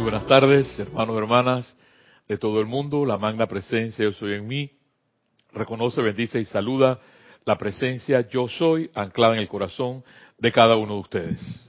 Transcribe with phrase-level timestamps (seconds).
[0.00, 1.76] Muy buenas tardes, hermanos y hermanas
[2.26, 3.04] de todo el mundo.
[3.04, 4.70] La magna presencia Yo Soy en mí.
[5.52, 6.98] Reconoce, bendice y saluda
[7.44, 10.02] la presencia Yo Soy anclada en el corazón
[10.38, 11.66] de cada uno de ustedes.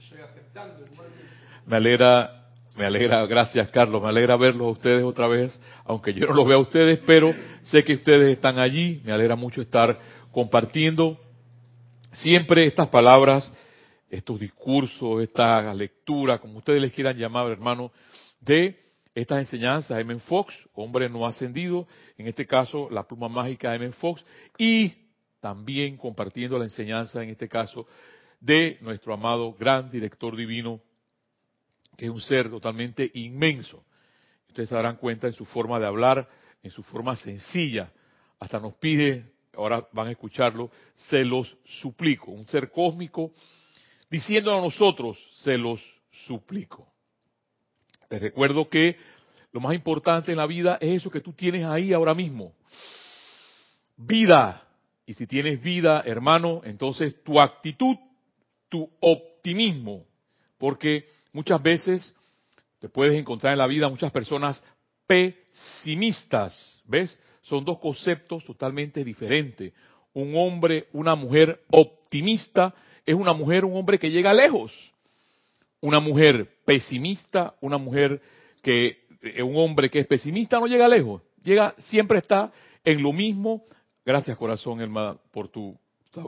[1.66, 6.26] Me alegra, me alegra, gracias Carlos, me alegra verlos a ustedes otra vez, aunque yo
[6.26, 9.02] no los vea a ustedes, pero sé que ustedes están allí.
[9.04, 10.00] Me alegra mucho estar
[10.32, 11.20] compartiendo
[12.12, 13.52] siempre estas palabras
[14.12, 17.90] estos discursos, esta lectura, como ustedes les quieran llamar, hermano,
[18.42, 18.78] de
[19.14, 20.18] estas enseñanzas, M.
[20.20, 23.92] Fox, hombre no ascendido, en este caso la pluma mágica de M.
[23.92, 24.24] Fox,
[24.58, 24.92] y
[25.40, 27.86] también compartiendo la enseñanza, en este caso,
[28.40, 30.80] de nuestro amado gran director divino,
[31.96, 33.84] que es un ser totalmente inmenso.
[34.48, 36.28] Ustedes se darán cuenta en su forma de hablar,
[36.62, 37.92] en su forma sencilla,
[38.38, 43.32] hasta nos pide, ahora van a escucharlo, se los suplico, un ser cósmico,
[44.10, 45.80] diciendo a nosotros, se los
[46.26, 46.91] suplico.
[48.12, 48.96] Les recuerdo que
[49.52, 52.52] lo más importante en la vida es eso que tú tienes ahí ahora mismo.
[53.96, 54.68] Vida.
[55.06, 57.96] Y si tienes vida, hermano, entonces tu actitud,
[58.68, 60.04] tu optimismo,
[60.58, 62.14] porque muchas veces
[62.80, 64.62] te puedes encontrar en la vida muchas personas
[65.06, 67.18] pesimistas, ¿ves?
[67.40, 69.72] Son dos conceptos totalmente diferentes.
[70.12, 72.74] Un hombre, una mujer optimista
[73.06, 74.70] es una mujer, un hombre que llega lejos.
[75.82, 78.22] Una mujer pesimista, una mujer
[78.62, 81.22] que, eh, un hombre que es pesimista no llega lejos.
[81.44, 82.50] Llega, siempre está
[82.82, 83.64] en lo mismo.
[84.04, 85.78] Gracias corazón, hermana, por tu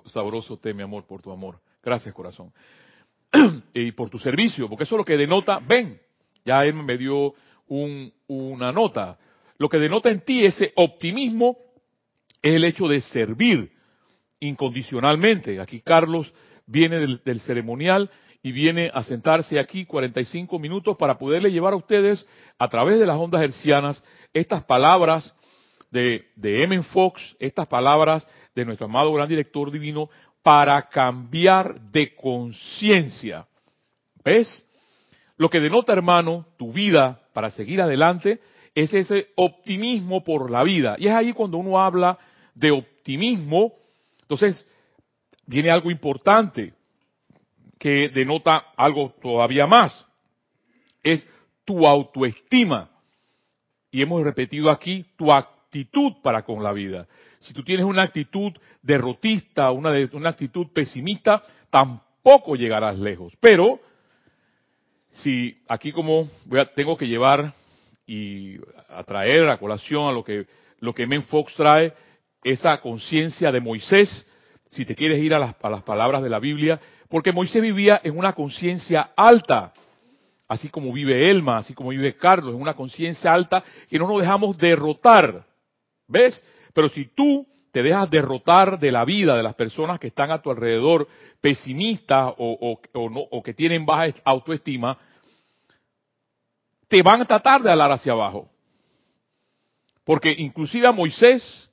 [0.06, 1.58] sabroso té, mi amor, por tu amor.
[1.82, 2.52] Gracias corazón.
[3.74, 5.98] y por tu servicio, porque eso es lo que denota, ven,
[6.44, 7.34] ya él me dio
[7.68, 9.18] un, una nota.
[9.58, 11.56] Lo que denota en ti ese optimismo
[12.42, 13.72] es el hecho de servir
[14.40, 15.60] incondicionalmente.
[15.60, 16.32] Aquí Carlos
[16.66, 18.10] viene del, ceremonial
[18.44, 22.26] y viene a sentarse aquí 45 minutos para poderle llevar a ustedes
[22.58, 25.34] a través de las ondas hercianas estas palabras
[25.90, 26.82] de, de.
[26.82, 30.10] Fox, estas palabras de nuestro amado gran director divino
[30.42, 33.46] para cambiar de conciencia.
[34.22, 34.68] ¿Ves?
[35.38, 38.40] Lo que denota, hermano, tu vida para seguir adelante
[38.74, 40.96] es ese optimismo por la vida.
[40.98, 42.18] Y es ahí cuando uno habla
[42.54, 43.72] de optimismo.
[44.20, 44.68] Entonces,
[45.46, 46.74] viene algo importante
[47.84, 50.06] que denota algo todavía más.
[51.02, 51.28] Es
[51.66, 52.88] tu autoestima.
[53.90, 57.06] Y hemos repetido aquí tu actitud para con la vida.
[57.40, 63.34] Si tú tienes una actitud derrotista, una, una actitud pesimista, tampoco llegarás lejos.
[63.38, 63.78] Pero,
[65.12, 67.52] si aquí como voy a, tengo que llevar
[68.06, 68.56] y
[68.88, 70.46] atraer a colación a lo que,
[70.80, 71.92] lo que Men Fox trae,
[72.42, 74.26] esa conciencia de Moisés,
[74.74, 78.32] si te quieres ir a las, palabras de la Biblia, porque Moisés vivía en una
[78.32, 79.72] conciencia alta,
[80.48, 84.20] así como vive Elma, así como vive Carlos, en una conciencia alta que no nos
[84.20, 85.46] dejamos derrotar.
[86.08, 86.44] ¿Ves?
[86.72, 90.42] Pero si tú te dejas derrotar de la vida de las personas que están a
[90.42, 91.06] tu alrededor,
[91.40, 94.98] pesimistas o, o que tienen baja autoestima,
[96.88, 98.48] te van a tratar de alar hacia abajo.
[100.04, 101.70] Porque inclusive a Moisés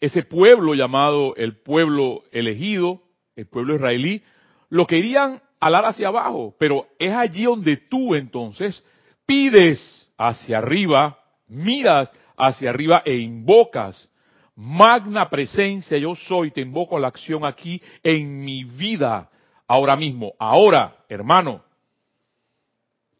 [0.00, 3.02] ese pueblo llamado el pueblo elegido,
[3.36, 4.22] el pueblo israelí,
[4.70, 8.84] lo querían alar hacia abajo, pero es allí donde tú entonces
[9.26, 14.08] pides hacia arriba, miras hacia arriba e invocas.
[14.54, 19.30] Magna presencia, yo soy, te invoco a la acción aquí en mi vida,
[19.68, 20.32] ahora mismo.
[20.38, 21.62] Ahora, hermano,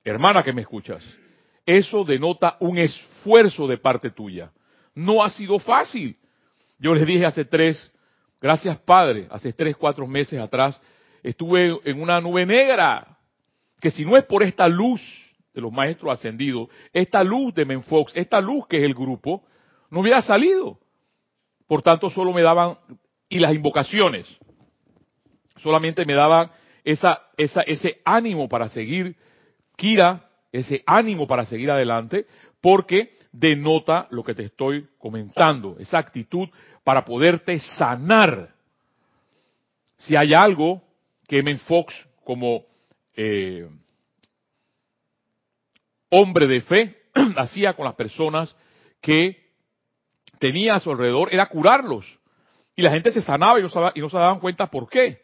[0.05, 1.05] hermana que me escuchas,
[1.65, 4.51] eso denota un esfuerzo de parte tuya.
[4.95, 6.18] No ha sido fácil.
[6.79, 7.93] Yo les dije hace tres,
[8.41, 10.81] gracias Padre, hace tres, cuatro meses atrás,
[11.23, 13.19] estuve en una nube negra,
[13.81, 15.03] que si no es por esta luz
[15.53, 19.45] de los maestros ascendidos, esta luz de Menfox, esta luz que es el grupo,
[19.91, 20.79] no hubiera salido.
[21.67, 22.79] Por tanto, solo me daban,
[23.29, 24.27] y las invocaciones,
[25.57, 26.51] solamente me daban
[26.85, 29.17] esa, esa, ese ánimo para seguir,
[29.77, 32.27] Kira, ese ánimo para seguir adelante,
[32.61, 36.49] porque denota lo que te estoy comentando, esa actitud
[36.83, 38.55] para poderte sanar.
[39.99, 40.83] Si hay algo
[41.27, 41.57] que M.
[41.59, 41.95] Fox
[42.25, 42.65] como
[43.15, 43.69] eh,
[46.11, 46.97] hombre de fe
[47.37, 48.57] hacía con las personas
[49.01, 49.49] que
[50.39, 52.19] tenía a su alrededor era curarlos.
[52.75, 55.23] Y la gente se sanaba y no, y no se daban cuenta por qué.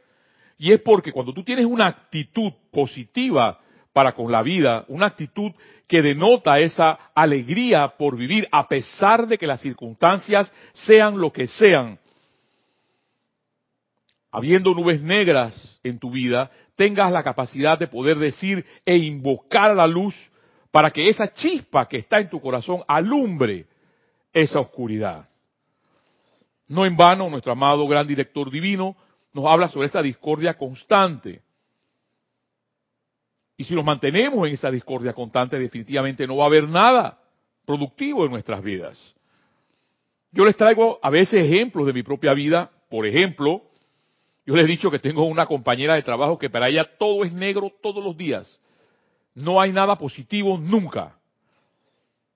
[0.58, 3.60] Y es porque cuando tú tienes una actitud positiva
[3.94, 5.52] para con la vida, una actitud
[5.86, 11.46] que denota esa alegría por vivir a pesar de que las circunstancias sean lo que
[11.46, 12.00] sean.
[14.32, 19.74] Habiendo nubes negras en tu vida, tengas la capacidad de poder decir e invocar a
[19.74, 20.14] la luz
[20.72, 23.66] para que esa chispa que está en tu corazón alumbre
[24.32, 25.28] esa oscuridad.
[26.66, 28.96] No en vano, nuestro amado gran director divino
[29.32, 31.43] nos habla sobre esa discordia constante.
[33.56, 37.18] Y si nos mantenemos en esa discordia constante, definitivamente no va a haber nada
[37.64, 39.14] productivo en nuestras vidas.
[40.32, 42.70] Yo les traigo a veces ejemplos de mi propia vida.
[42.90, 43.62] Por ejemplo,
[44.44, 47.32] yo les he dicho que tengo una compañera de trabajo que para ella todo es
[47.32, 48.60] negro todos los días.
[49.34, 51.16] No hay nada positivo nunca.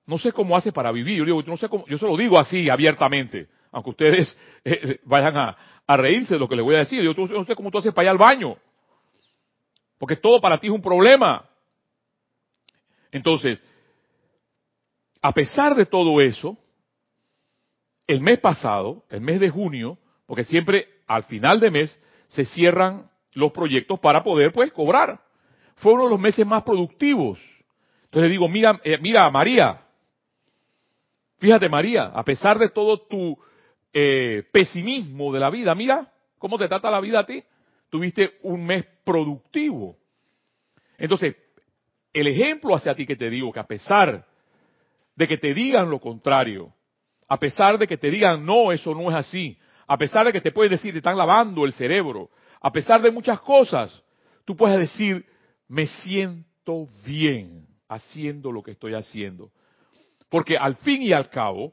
[0.06, 1.18] No sé cómo hace para vivir.
[1.18, 5.36] Yo, digo, no sé cómo, yo se lo digo así abiertamente, aunque ustedes eh, vayan
[5.36, 5.56] a,
[5.86, 7.02] a, reírse de lo que les voy a decir.
[7.02, 8.56] Yo no sé cómo tú haces para ir al baño.
[9.98, 11.44] Porque todo para ti es un problema.
[13.10, 13.62] Entonces,
[15.20, 16.56] a pesar de todo eso,
[18.06, 23.10] el mes pasado, el mes de junio, porque siempre al final de mes se cierran
[23.34, 25.20] los proyectos para poder pues cobrar.
[25.76, 27.38] Fue uno de los meses más productivos.
[28.04, 29.82] Entonces le digo, mira, eh, mira María,
[31.38, 33.38] fíjate María, a pesar de todo tu
[33.92, 37.42] eh, pesimismo de la vida, mira cómo te trata la vida a ti.
[37.90, 39.96] Tuviste un mes productivo.
[40.96, 41.36] Entonces,
[42.12, 44.26] el ejemplo hacia ti que te digo, que a pesar
[45.14, 46.72] de que te digan lo contrario,
[47.28, 50.40] a pesar de que te digan, no, eso no es así, a pesar de que
[50.40, 52.30] te pueden decir, te están lavando el cerebro,
[52.60, 54.02] a pesar de muchas cosas,
[54.44, 55.24] tú puedes decir,
[55.68, 59.50] me siento bien haciendo lo que estoy haciendo.
[60.28, 61.72] Porque al fin y al cabo,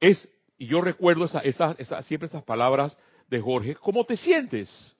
[0.00, 2.96] es, y yo recuerdo esa, siempre esas palabras
[3.28, 4.96] de Jorge, ¿cómo te sientes?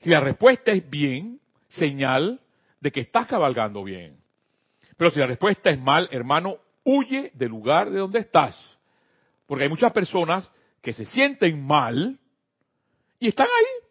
[0.00, 2.40] Si la respuesta es bien, señal
[2.80, 4.18] de que estás cabalgando bien.
[4.96, 8.58] Pero si la respuesta es mal, hermano, huye del lugar de donde estás.
[9.46, 10.50] Porque hay muchas personas
[10.80, 12.18] que se sienten mal
[13.18, 13.88] y están ahí.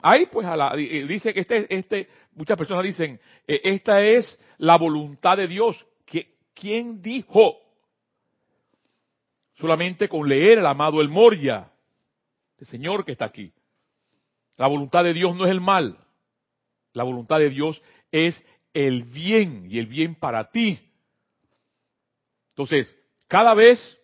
[0.00, 4.76] Ahí pues a la, dice que este, este, muchas personas dicen, eh, esta es la
[4.78, 5.84] voluntad de Dios.
[6.54, 7.56] ¿Quién dijo?
[9.54, 11.70] Solamente con leer el amado El Moria,
[12.58, 13.52] el Señor que está aquí.
[14.58, 15.96] La voluntad de Dios no es el mal.
[16.92, 18.44] La voluntad de Dios es
[18.74, 20.78] el bien y el bien para ti.
[22.50, 22.94] Entonces,
[23.28, 23.98] cada vez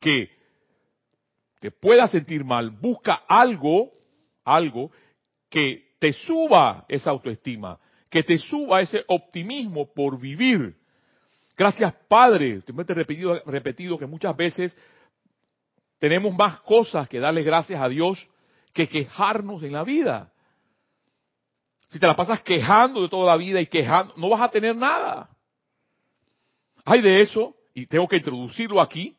[0.00, 0.28] que
[1.60, 3.92] te puedas sentir mal, busca algo,
[4.44, 4.90] algo
[5.48, 7.78] que te suba esa autoestima,
[8.10, 10.76] que te suba ese optimismo por vivir.
[11.56, 12.60] Gracias, Padre.
[12.62, 14.76] Te he repetido, repetido que muchas veces
[15.98, 18.28] tenemos más cosas que darle gracias a Dios
[18.74, 20.30] que quejarnos en la vida.
[21.90, 24.76] Si te la pasas quejando de toda la vida y quejando, no vas a tener
[24.76, 25.30] nada.
[26.84, 29.16] Hay de eso, y tengo que introducirlo aquí,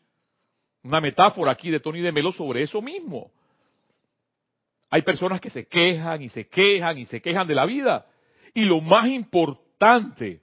[0.84, 3.32] una metáfora aquí de Tony de Melo sobre eso mismo.
[4.90, 8.06] Hay personas que se quejan y se quejan y se quejan de la vida.
[8.54, 10.42] Y lo más importante,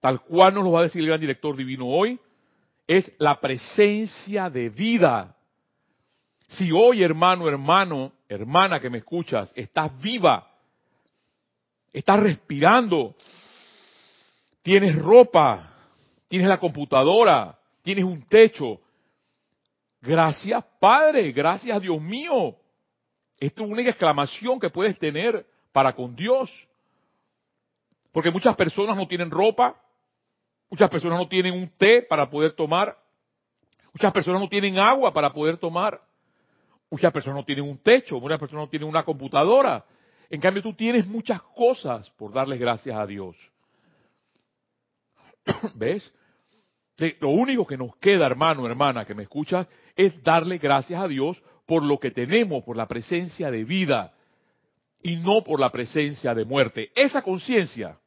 [0.00, 2.20] tal cual nos lo va a decir el gran director divino hoy,
[2.86, 5.33] es la presencia de vida.
[6.48, 10.46] Si hoy, hermano, hermano, hermana que me escuchas, estás viva,
[11.92, 13.14] estás respirando,
[14.62, 15.72] tienes ropa,
[16.28, 18.80] tienes la computadora, tienes un techo.
[20.00, 22.56] Gracias, Padre, gracias, Dios mío.
[23.38, 26.50] Es una exclamación que puedes tener para con Dios.
[28.12, 29.74] Porque muchas personas no tienen ropa,
[30.70, 32.96] muchas personas no tienen un té para poder tomar,
[33.92, 36.00] muchas personas no tienen agua para poder tomar,
[36.94, 39.84] muchas personas no tienen un techo, muchas personas no tienen una computadora.
[40.30, 43.36] En cambio, tú tienes muchas cosas por darles gracias a Dios.
[45.74, 46.12] ¿Ves?
[47.18, 51.42] Lo único que nos queda, hermano, hermana, que me escuchas, es darle gracias a Dios
[51.66, 54.14] por lo que tenemos, por la presencia de vida
[55.02, 56.92] y no por la presencia de muerte.
[56.94, 57.98] Esa conciencia,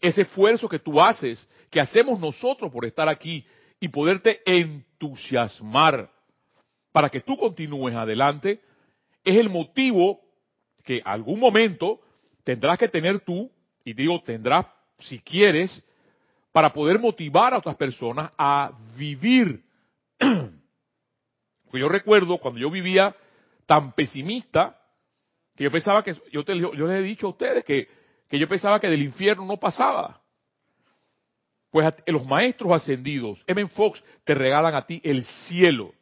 [0.00, 3.44] ese esfuerzo que tú haces, que hacemos nosotros por estar aquí
[3.78, 6.13] y poderte entusiasmar
[6.94, 8.60] para que tú continúes adelante,
[9.24, 10.20] es el motivo
[10.84, 11.98] que algún momento
[12.44, 13.50] tendrás que tener tú,
[13.84, 14.66] y digo tendrás
[14.98, 15.82] si quieres,
[16.52, 19.64] para poder motivar a otras personas a vivir.
[21.72, 23.16] Yo recuerdo cuando yo vivía
[23.66, 24.78] tan pesimista,
[25.56, 27.88] que yo pensaba que, yo, yo les he dicho a ustedes que,
[28.28, 30.20] que yo pensaba que del infierno no pasaba.
[31.72, 33.66] Pues los maestros ascendidos, M.
[33.70, 35.92] Fox, te regalan a ti el cielo,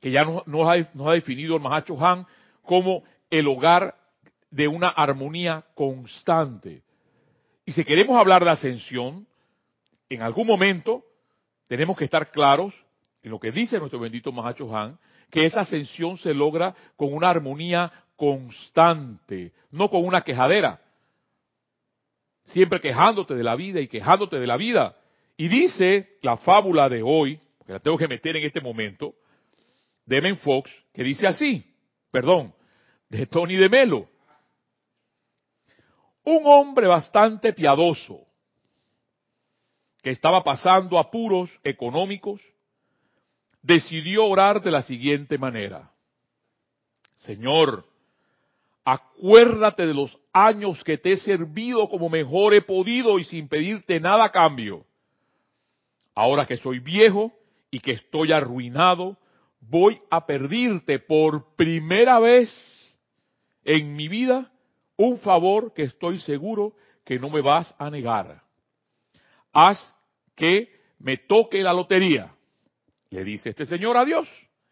[0.00, 2.26] que ya nos, ha definido el Mahacho Han
[2.62, 3.94] como el hogar
[4.50, 6.82] de una armonía constante.
[7.64, 9.26] Y si queremos hablar de ascensión,
[10.08, 11.04] en algún momento
[11.68, 12.74] tenemos que estar claros
[13.22, 14.98] en lo que dice nuestro bendito Mahacho Han,
[15.30, 20.80] que esa ascensión se logra con una armonía constante, no con una quejadera,
[22.44, 24.96] siempre quejándote de la vida y quejándote de la vida.
[25.36, 29.14] Y dice la fábula de hoy, que la tengo que meter en este momento,
[30.10, 31.64] de Men Fox, que dice así,
[32.10, 32.52] perdón,
[33.08, 34.08] de Tony de Melo.
[36.24, 38.26] Un hombre bastante piadoso,
[40.02, 42.40] que estaba pasando apuros económicos,
[43.62, 45.92] decidió orar de la siguiente manera.
[47.18, 47.86] Señor,
[48.84, 54.00] acuérdate de los años que te he servido como mejor he podido y sin pedirte
[54.00, 54.84] nada a cambio.
[56.16, 57.32] Ahora que soy viejo
[57.70, 59.16] y que estoy arruinado,
[59.60, 62.50] voy a pedirte por primera vez
[63.64, 64.50] en mi vida
[64.96, 66.74] un favor que estoy seguro
[67.04, 68.42] que no me vas a negar.
[69.52, 69.94] Haz
[70.34, 72.34] que me toque la lotería.
[73.10, 74.28] Le dice este señor a Dios,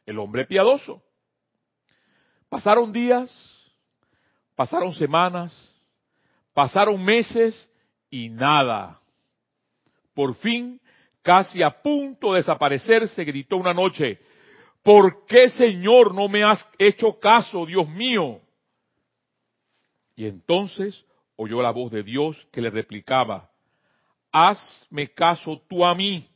[0.06, 1.02] el hombre piadoso.
[2.48, 3.30] Pasaron días,
[4.54, 5.54] pasaron semanas,
[6.54, 7.70] pasaron meses
[8.10, 9.00] y nada.
[10.14, 10.80] Por fin,
[11.22, 14.18] casi a punto de desaparecerse, gritó una noche,
[14.88, 18.40] ¿por qué Señor no me has hecho caso, Dios mío?
[20.16, 21.04] Y entonces
[21.36, 23.50] oyó la voz de Dios que le replicaba,
[24.32, 26.26] hazme caso tú a mí,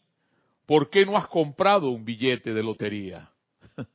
[0.67, 3.31] ¿por qué no has comprado un billete de lotería?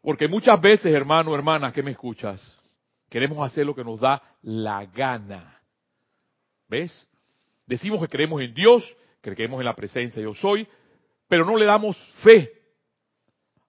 [0.00, 2.40] Porque muchas veces, hermano, hermana, que me escuchas,
[3.10, 5.60] queremos hacer lo que nos da la gana.
[6.66, 7.06] ¿Ves?
[7.66, 10.66] Decimos que creemos en Dios, que creemos en la presencia yo soy,
[11.28, 12.52] pero no le damos fe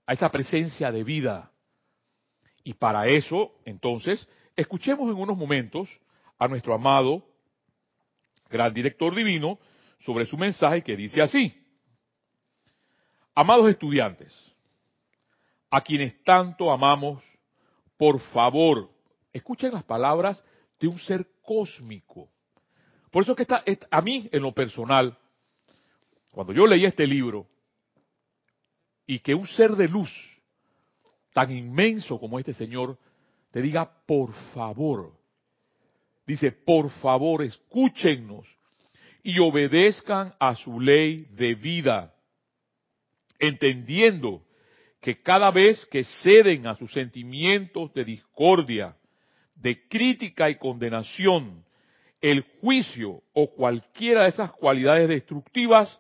[0.06, 1.52] a esa presencia de vida.
[2.64, 5.90] Y para eso, entonces, escuchemos en unos momentos
[6.38, 7.24] a nuestro amado
[8.50, 9.60] gran director divino
[10.00, 11.56] sobre su mensaje que dice así.
[13.36, 14.34] Amados estudiantes,
[15.70, 17.24] a quienes tanto amamos,
[17.98, 18.90] por favor,
[19.32, 20.44] escuchen las palabras
[20.80, 22.30] de un ser cósmico.
[23.12, 25.18] Por eso que está, a mí, en lo personal,
[26.40, 27.48] cuando yo leí este libro,
[29.06, 30.10] y que un ser de luz
[31.34, 32.98] tan inmenso como este Señor
[33.52, 35.12] te diga, por favor,
[36.26, 38.48] dice, por favor, escúchennos
[39.22, 42.16] y obedezcan a su ley de vida,
[43.38, 44.42] entendiendo
[45.02, 48.96] que cada vez que ceden a sus sentimientos de discordia,
[49.56, 51.66] de crítica y condenación,
[52.22, 56.00] el juicio o cualquiera de esas cualidades destructivas,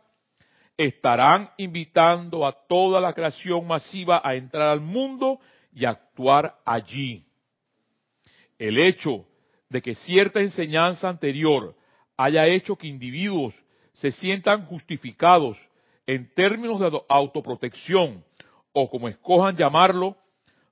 [0.79, 5.41] estarán invitando a toda la creación masiva a entrar al mundo
[5.73, 7.25] y actuar allí.
[8.57, 9.25] El hecho
[9.67, 11.75] de que cierta enseñanza anterior
[12.15, 13.53] haya hecho que individuos
[13.91, 15.57] se sientan justificados
[16.07, 18.23] en términos de autoprotección
[18.71, 20.15] o como escojan llamarlo,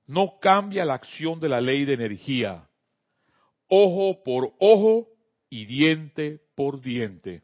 [0.06, 2.66] no cambia la acción de la ley de energía.
[3.68, 5.06] Ojo por ojo
[5.50, 7.42] y diente por diente.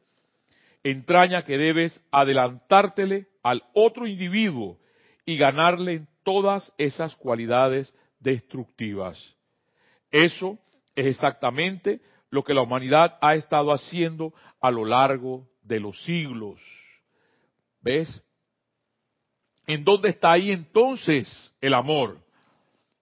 [0.85, 4.79] Entraña que debes adelantártele al otro individuo
[5.25, 9.19] y ganarle todas esas cualidades destructivas.
[10.11, 10.59] Eso
[10.95, 12.01] es exactamente
[12.31, 16.61] lo que la humanidad ha estado haciendo a lo largo de los siglos.
[17.81, 18.23] ¿Ves?
[19.67, 22.19] ¿En dónde está ahí entonces el amor?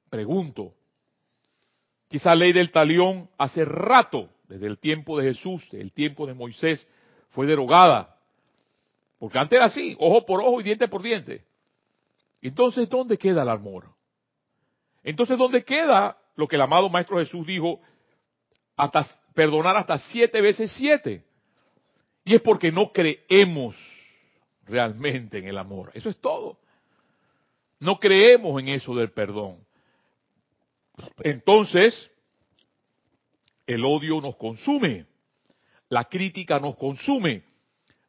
[0.08, 0.74] Pregunto.
[2.08, 6.86] Quizá ley del talión hace rato, desde el tiempo de Jesús, el tiempo de Moisés,
[7.32, 8.16] fue derogada.
[9.18, 11.44] Porque antes era así, ojo por ojo y diente por diente.
[12.40, 13.88] Entonces, ¿dónde queda el amor?
[15.04, 17.80] Entonces, ¿dónde queda lo que el amado Maestro Jesús dijo,
[18.76, 21.24] hasta perdonar hasta siete veces siete?
[22.24, 23.76] Y es porque no creemos
[24.64, 25.90] realmente en el amor.
[25.94, 26.58] Eso es todo.
[27.78, 29.58] No creemos en eso del perdón.
[31.22, 32.10] Entonces,
[33.66, 35.06] el odio nos consume,
[35.92, 37.44] la crítica nos consume,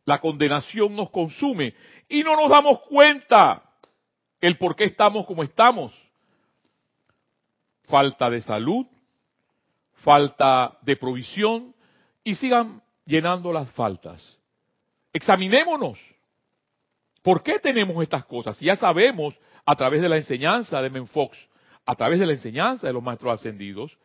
[0.06, 1.74] la condenación nos consume
[2.08, 3.62] y no nos damos cuenta
[4.40, 5.94] el por qué estamos como estamos.
[7.84, 8.86] Falta de salud,
[9.96, 11.76] falta de provisión
[12.24, 14.40] y sigan llenando las faltas.
[15.12, 16.00] Examinémonos.
[17.22, 18.58] ¿Por qué tenemos estas cosas?
[18.62, 21.38] Ya sabemos a través de la enseñanza de Menfox,
[21.86, 23.98] a través de la enseñanza de los maestros ascendidos,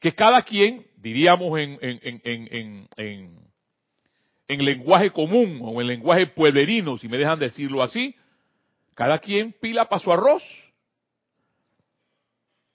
[0.00, 7.18] que cada quien, diríamos en, en, en, lenguaje común o en lenguaje pueblerino, si me
[7.18, 8.14] dejan decirlo así,
[8.94, 10.42] cada quien pila para su arroz.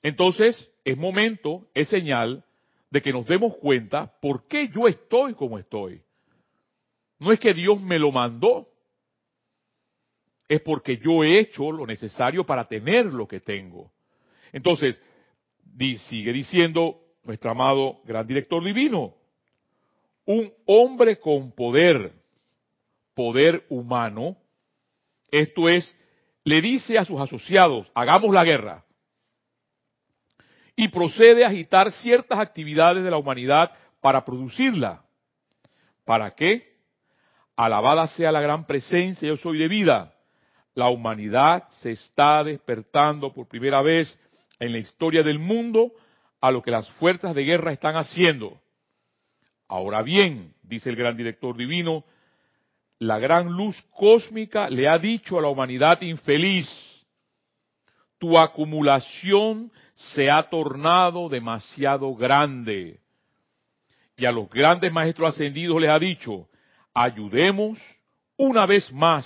[0.02, 2.44] Entonces, es momento, es señal
[2.90, 6.02] de que nos demos cuenta por qué yo estoy como estoy.
[7.20, 8.68] No es que Dios me lo mandó,
[10.50, 13.92] es porque yo he hecho lo necesario para tener lo que tengo.
[14.52, 15.02] Entonces,
[16.08, 19.14] sigue diciendo nuestro amado gran director divino.
[20.26, 22.14] Un hombre con poder,
[23.14, 24.38] poder humano,
[25.30, 25.98] esto es,
[26.44, 28.84] le dice a sus asociados, hagamos la guerra,
[30.76, 35.04] y procede a agitar ciertas actividades de la humanidad para producirla.
[36.06, 36.74] ¿Para qué?
[37.56, 40.14] Alabada sea la gran presencia, yo soy de vida.
[40.74, 44.18] La humanidad se está despertando por primera vez
[44.60, 45.92] en la historia del mundo
[46.44, 48.60] a lo que las fuerzas de guerra están haciendo.
[49.70, 52.04] Ahora bien, dice el gran director divino,
[53.00, 56.68] la gran luz cósmica le ha dicho a la humanidad infeliz,
[58.18, 63.00] tu acumulación se ha tornado demasiado grande.
[64.18, 66.50] Y a los grandes maestros ascendidos les ha dicho,
[66.94, 67.80] ayudemos
[68.36, 69.26] una vez más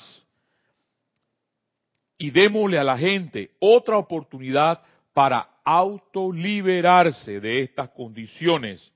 [2.20, 4.84] y démosle a la gente otra oportunidad
[5.16, 8.90] para autoliberarse de estas condiciones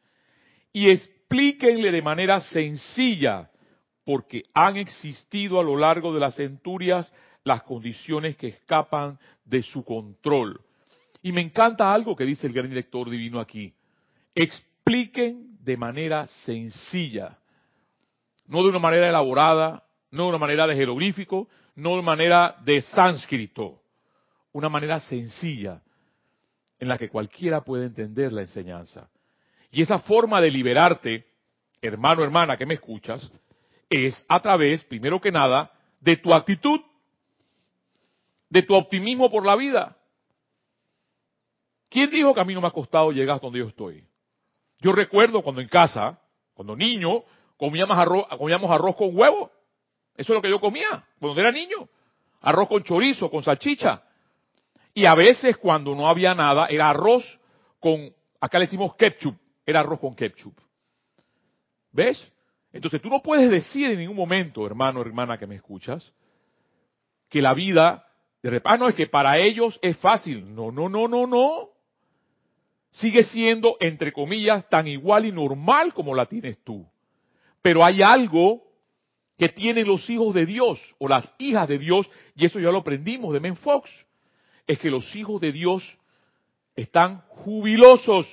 [0.71, 3.51] y explíquenle de manera sencilla
[4.05, 7.11] porque han existido a lo largo de las centurias
[7.43, 10.61] las condiciones que escapan de su control.
[11.21, 13.73] Y me encanta algo que dice el gran director divino aquí.
[14.33, 17.37] Expliquen de manera sencilla,
[18.47, 22.81] no de una manera elaborada, no de una manera de jeroglífico, no de manera de
[22.81, 23.81] sánscrito,
[24.53, 25.81] una manera sencilla
[26.81, 29.07] en la que cualquiera puede entender la enseñanza.
[29.71, 31.27] Y esa forma de liberarte,
[31.79, 33.31] hermano, hermana, que me escuchas,
[33.87, 36.81] es a través, primero que nada, de tu actitud,
[38.49, 39.95] de tu optimismo por la vida.
[41.87, 44.03] ¿Quién dijo que a mí no me ha costado llegar donde yo estoy?
[44.79, 46.19] Yo recuerdo cuando en casa,
[46.55, 47.23] cuando niño,
[47.57, 49.51] comíamos arroz, comíamos arroz con huevo.
[50.15, 51.87] Eso es lo que yo comía cuando era niño.
[52.41, 54.01] Arroz con chorizo, con salchicha.
[54.93, 57.23] Y a veces cuando no había nada, era arroz
[57.79, 60.57] con, acá le decimos ketchup, era arroz con ketchup.
[61.91, 62.31] ¿Ves?
[62.73, 66.13] Entonces tú no puedes decir en ningún momento, hermano o hermana que me escuchas,
[67.29, 68.05] que la vida,
[68.41, 70.53] de ah, no, es que para ellos es fácil.
[70.53, 71.69] No, no, no, no, no.
[72.91, 76.85] Sigue siendo, entre comillas, tan igual y normal como la tienes tú.
[77.61, 78.63] Pero hay algo
[79.37, 82.79] que tienen los hijos de Dios o las hijas de Dios, y eso ya lo
[82.79, 83.89] aprendimos de Men Fox,
[84.67, 85.83] es que los hijos de Dios
[86.75, 88.27] están jubilosos.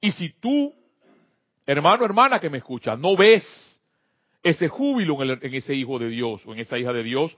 [0.00, 0.72] Y si tú,
[1.64, 3.44] hermano, hermana que me escucha, no ves
[4.42, 7.36] ese júbilo en, en, ese hijo de Dios o en esa hija de Dios,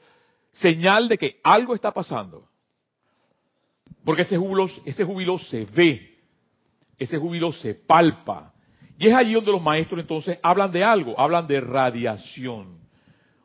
[0.52, 2.48] señal de que algo está pasando.
[4.04, 6.18] Porque ese júbilo, ese júbilo se ve,
[6.98, 8.52] ese júbilo se palpa,
[8.98, 12.80] y es allí donde los maestros entonces hablan de algo, hablan de radiación.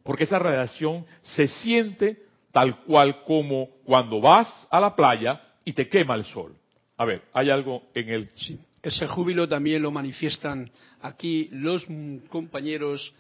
[0.04, 5.88] Porque esa radiación se siente tal cual como cuando vas a la playa y te
[5.88, 6.56] quema el sol.
[6.98, 8.30] A ver, hay algo en el...
[8.36, 8.60] Sí.
[8.82, 10.70] Ese júbilo también lo manifiestan
[11.02, 11.88] aquí los
[12.30, 13.14] compañeros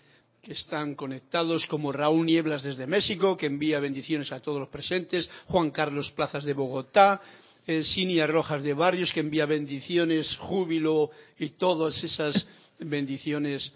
[0.43, 5.29] que están conectados, como Raúl Nieblas desde México, que envía bendiciones a todos los presentes,
[5.45, 7.21] Juan Carlos Plazas de Bogotá,
[7.65, 12.45] el Sinia Rojas de Barrios, que envía bendiciones, júbilo y todas esas
[12.77, 13.73] bendiciones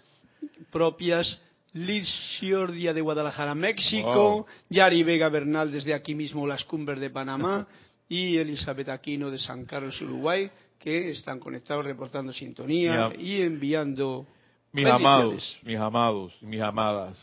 [0.70, 1.40] propias.
[1.72, 2.08] Liz
[2.40, 4.46] Shiordia de Guadalajara, México.
[4.70, 7.66] Yari Vega Bernal desde aquí mismo, Las Cumbres de Panamá.
[8.08, 14.26] y Elizabeth Aquino de San Carlos, Uruguay, que están conectados reportando sintonía y enviando
[14.72, 17.18] mis amados, mis amados mis amadas.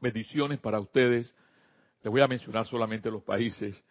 [0.00, 1.34] Bendiciones para ustedes.
[2.02, 3.82] Les voy a mencionar solamente los países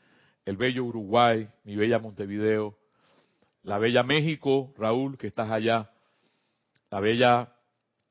[0.47, 2.78] el bello Uruguay, mi bella Montevideo,
[3.63, 5.91] la bella México, Raúl, que estás allá,
[6.89, 7.54] la bella,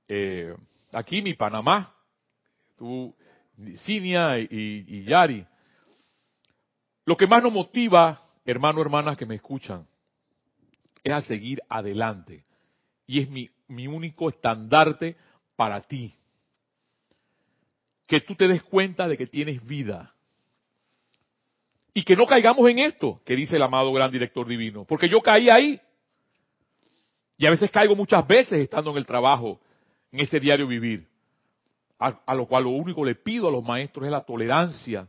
[0.06, 0.54] eh,
[0.96, 1.94] aquí mi Panamá,
[2.76, 3.14] tú,
[3.85, 5.46] Cinia y, Yari.
[7.04, 9.87] Lo que más nos motiva, hermano, hermanas que me escuchan,
[11.04, 12.44] es a seguir adelante.
[13.06, 15.16] Y es mi, mi único estandarte
[15.54, 16.14] para ti.
[18.06, 20.12] Que tú te des cuenta de que tienes vida
[21.92, 25.20] y que no caigamos en esto, que dice el amado gran director divino, porque yo
[25.20, 25.80] caí ahí.
[27.38, 29.61] Y a veces caigo muchas veces estando en el trabajo,
[30.12, 31.08] en ese diario vivir.
[31.98, 35.08] A, lo cual lo único le pido a los maestros es la tolerancia,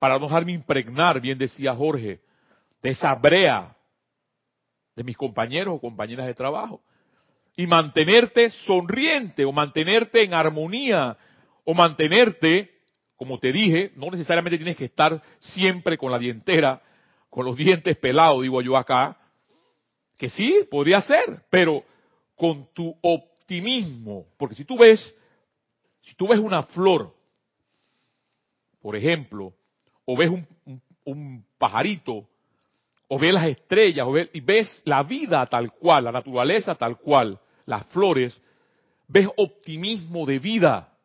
[0.00, 2.20] para no dejarme impregnar, bien decía Jorge,
[2.82, 3.76] de esa brea
[4.96, 6.82] de mis compañeros o compañeras de trabajo.
[7.56, 11.16] Y mantenerte sonriente o mantenerte en armonía
[11.64, 12.80] o mantenerte
[13.20, 16.80] como te dije, no necesariamente tienes que estar siempre con la dientera,
[17.28, 19.14] con los dientes pelados, digo yo acá,
[20.16, 21.84] que sí, podría ser, pero
[22.34, 22.96] con tu
[23.50, 25.14] optimismo, porque si tú ves,
[26.02, 27.12] si tú ves una flor,
[28.80, 29.52] por ejemplo,
[30.04, 30.46] o ves un,
[31.04, 32.28] un pajarito,
[33.08, 36.98] o ves las estrellas, o ves, y ves la vida tal cual, la naturaleza tal
[36.98, 38.40] cual, las flores,
[39.08, 40.96] ves optimismo de vida.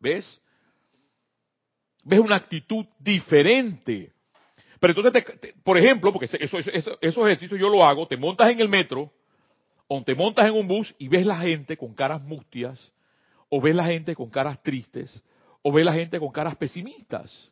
[0.00, 0.42] ¿Ves?
[2.02, 4.12] Ves una actitud diferente.
[4.80, 5.24] Pero entonces,
[5.62, 9.12] por ejemplo, porque eso, eso, esos ejercicios yo lo hago, te montas en el metro,
[9.88, 12.92] o te montas en un bus y ves la gente con caras mustias,
[13.48, 15.22] o ves la gente con caras tristes,
[15.62, 17.50] o ves la gente con caras pesimistas.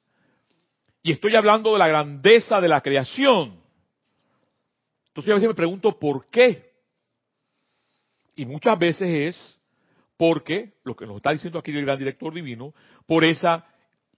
[1.03, 3.61] Y estoy hablando de la grandeza de la creación.
[5.09, 6.73] Entonces a veces me pregunto por qué.
[8.37, 9.61] Y muchas veces es
[10.17, 12.73] porque, lo que nos está diciendo aquí el gran director divino,
[13.07, 13.67] por esa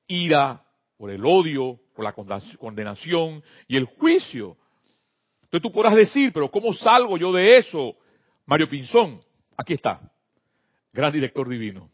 [0.06, 0.64] ira,
[0.96, 4.56] por el odio, por la condenación y el juicio.
[5.42, 7.96] Entonces tú podrás decir, pero ¿cómo salgo yo de eso?
[8.46, 9.20] Mario Pinzón,
[9.56, 10.00] aquí está,
[10.92, 11.90] gran director divino.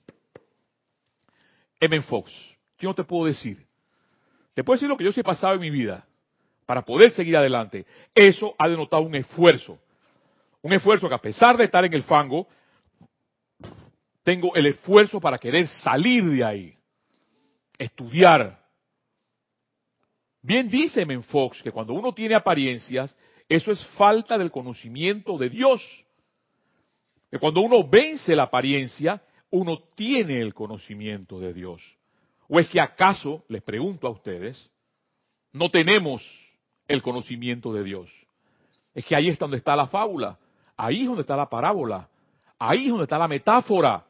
[1.81, 2.03] M.
[2.03, 2.31] Fox,
[2.77, 3.67] ¿qué no te puedo decir?
[4.55, 6.07] Te puedo decir lo que yo sí he pasado en mi vida
[6.67, 7.87] para poder seguir adelante.
[8.15, 9.79] Eso ha denotado un esfuerzo.
[10.61, 12.47] Un esfuerzo que a pesar de estar en el fango,
[14.23, 16.79] tengo el esfuerzo para querer salir de ahí.
[17.79, 18.62] Estudiar.
[20.41, 23.17] Bien dice Fox que cuando uno tiene apariencias,
[23.49, 25.83] eso es falta del conocimiento de Dios.
[27.33, 31.81] Que cuando uno vence la apariencia, uno tiene el conocimiento de Dios.
[32.47, 34.71] ¿O es que acaso, les pregunto a ustedes,
[35.51, 36.23] no tenemos
[36.87, 38.11] el conocimiento de Dios?
[38.95, 40.38] Es que ahí es donde está la fábula,
[40.77, 42.07] ahí es donde está la parábola,
[42.59, 44.05] ahí es donde está la metáfora.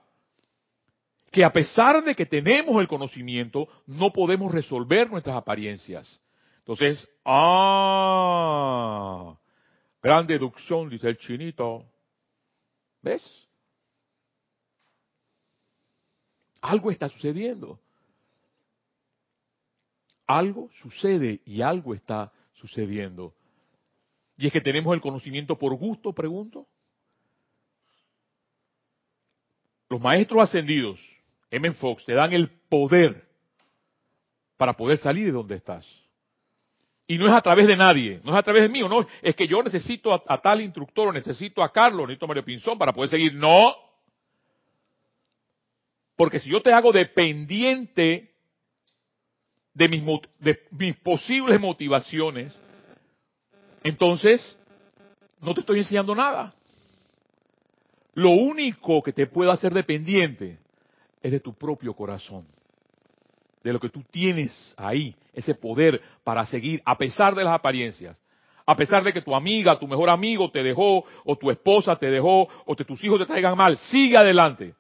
[1.31, 6.21] Que a pesar de que tenemos el conocimiento, no podemos resolver nuestras apariencias.
[6.59, 8.13] Entonces, ah,
[10.03, 11.92] gran deducción, dice el chinito.
[13.03, 13.49] ¿Ves?
[16.61, 17.81] Algo está sucediendo.
[20.27, 23.35] Algo sucede y algo está sucediendo.
[24.37, 26.67] Y es que tenemos el conocimiento por gusto, pregunto.
[29.89, 30.99] Los maestros ascendidos,
[31.51, 31.71] M.
[31.73, 33.29] Fox, te dan el poder
[34.57, 36.02] para poder salir de donde estás.
[37.07, 39.35] Y no es a través de nadie, no es a través de mí, no, es
[39.35, 42.93] que yo necesito a, tal instructor, o necesito a Carlos, necesito a Mario Pinzón para
[42.93, 43.35] poder seguir.
[43.35, 43.75] No,
[46.17, 48.33] porque si yo te hago dependiente
[49.75, 50.03] de mis,
[50.39, 52.57] de mis posibles motivaciones,
[53.83, 54.59] entonces
[55.41, 56.55] no te estoy enseñando nada.
[58.15, 60.59] Lo único que te puedo hacer dependiente
[61.23, 62.47] es de tu propio corazón,
[63.63, 68.21] de lo que tú tienes ahí, ese poder para seguir, a pesar de las apariencias,
[68.65, 72.11] a pesar de que tu amiga, tu mejor amigo te dejó, o tu esposa te
[72.11, 74.75] dejó, o que tus hijos te traigan mal, sigue adelante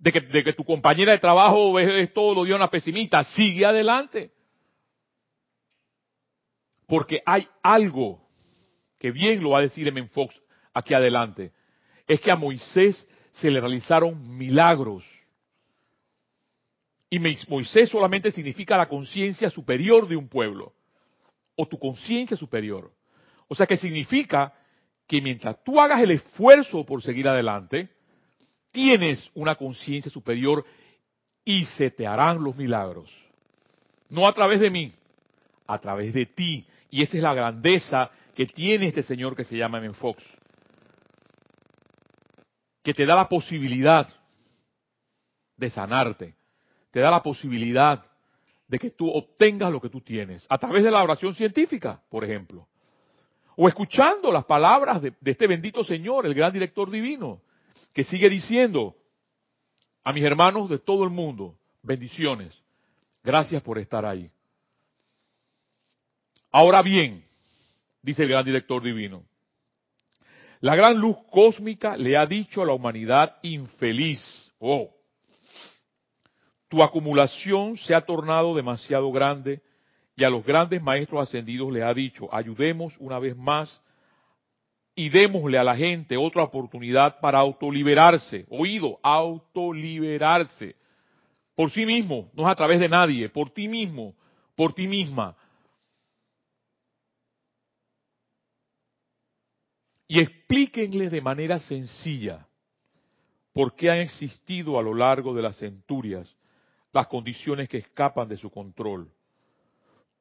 [0.00, 4.32] de que, tu compañera de trabajo es, todo lo dio una pesimista, sigue adelante.
[6.86, 8.26] Porque hay algo
[8.98, 10.08] que bien lo va a decir M.
[10.08, 10.40] Fox
[10.72, 11.52] aquí adelante.
[12.06, 15.04] Es que a Moisés se le realizaron milagros.
[17.10, 20.72] Y Moisés solamente significa la conciencia superior de un pueblo.
[21.56, 22.92] O tu conciencia superior.
[23.48, 24.54] O sea que significa
[25.08, 27.88] que mientras tú hagas el esfuerzo por seguir adelante,
[28.70, 30.64] tienes una conciencia superior
[31.44, 33.12] y se te harán los milagros.
[34.08, 34.92] No a través de mí,
[35.66, 36.64] a través de ti.
[36.90, 39.92] Y esa es la grandeza que tiene este Señor que se llama M.
[39.94, 40.22] Fox.
[42.84, 44.08] Que te da la posibilidad
[45.56, 46.39] de sanarte.
[46.90, 48.04] Te da la posibilidad
[48.70, 50.46] de que tú obtengas lo que tú tienes.
[50.48, 52.68] A través de la oración científica, por ejemplo.
[53.56, 57.42] O escuchando las palabras de, este bendito Señor, el gran director divino
[57.92, 58.94] que sigue diciendo
[60.04, 62.56] a mis hermanos de todo el mundo, bendiciones,
[63.24, 64.30] gracias por estar ahí.
[66.52, 67.24] Ahora bien,
[68.02, 69.24] dice el gran director divino,
[70.60, 74.90] la gran luz cósmica le ha dicho a la humanidad infeliz, oh,
[76.70, 79.60] tu acumulación se ha tornado demasiado grande
[80.14, 83.82] y a los grandes maestros ascendidos le ha dicho, ayudemos una vez más
[84.94, 88.46] y démosle a la gente otra oportunidad para autoliberarse.
[88.50, 90.76] Oído, autoliberarse.
[91.56, 94.14] Por sí mismo, no es a través de nadie, por ti mismo,
[94.54, 95.36] por ti misma.
[100.06, 102.46] Y explíquenle de manera sencilla
[103.52, 106.36] por qué han existido a lo largo de las centurias
[106.92, 109.10] las condiciones que escapan de su control.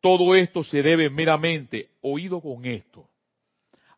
[0.01, 3.07] Todo esto se debe meramente, oído con esto,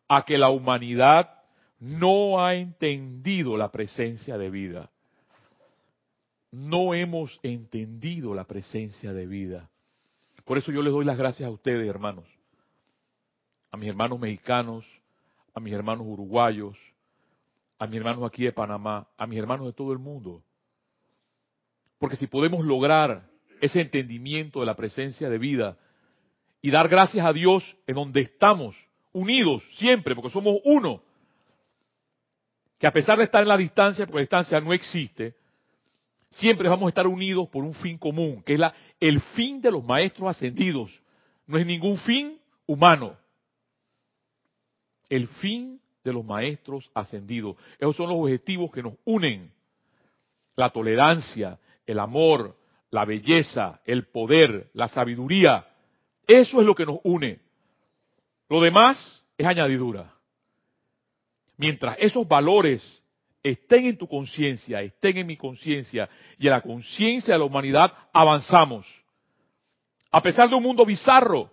[0.08, 1.42] a que la humanidad
[1.78, 4.90] no ha entendido la presencia de vida.
[6.50, 9.70] No hemos entendido la presencia de vida.
[10.44, 12.24] Por eso yo les doy las gracias a ustedes, hermanos,
[13.70, 14.84] a mis hermanos mexicanos,
[15.54, 16.76] a mis hermanos uruguayos,
[17.78, 20.42] a mis hermanos aquí de Panamá, a mis hermanos de todo el mundo.
[22.02, 25.78] Porque si podemos lograr ese entendimiento de la presencia de vida
[26.60, 28.74] y dar gracias a Dios en donde estamos,
[29.12, 31.00] unidos siempre, porque somos uno,
[32.80, 35.36] que a pesar de estar en la distancia, porque la distancia no existe,
[36.28, 38.60] siempre vamos a estar unidos por un fin común, que es
[38.98, 41.00] el fin de los maestros ascendidos.
[41.46, 42.36] No es ningún fin
[42.66, 43.16] humano.
[45.08, 47.54] El fin de los maestros ascendidos.
[47.78, 49.52] Esos son los objetivos que nos unen.
[50.56, 52.56] La tolerancia, el amor,
[52.90, 55.66] la belleza, el poder, la sabiduría.
[56.26, 57.40] Eso es lo que nos une.
[58.48, 60.12] Lo demás es añadidura.
[61.56, 63.02] Mientras esos valores
[63.42, 67.92] estén en tu conciencia, estén en mi conciencia y en la conciencia de la humanidad,
[68.12, 68.86] avanzamos.
[70.10, 71.50] A pesar de un mundo bizarro,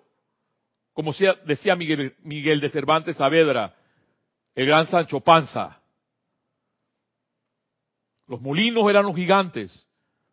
[0.94, 1.14] como
[1.46, 3.74] decía Miguel, Miguel de Cervantes Saavedra,
[4.54, 5.82] el gran Sancho Panza.
[8.28, 9.88] Los molinos eran los gigantes,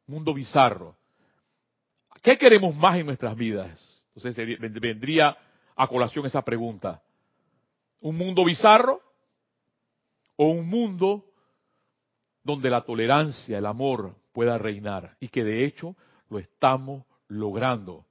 [0.07, 0.97] mundo bizarro.
[2.23, 3.81] ¿Qué queremos más en nuestras vidas?
[4.15, 5.37] Entonces vendría
[5.75, 7.03] a colación esa pregunta.
[8.01, 9.01] ¿Un mundo bizarro
[10.37, 11.25] o un mundo
[12.45, 15.97] donde la tolerancia, el amor pueda reinar y que de hecho
[16.31, 18.05] lo estamos logrando.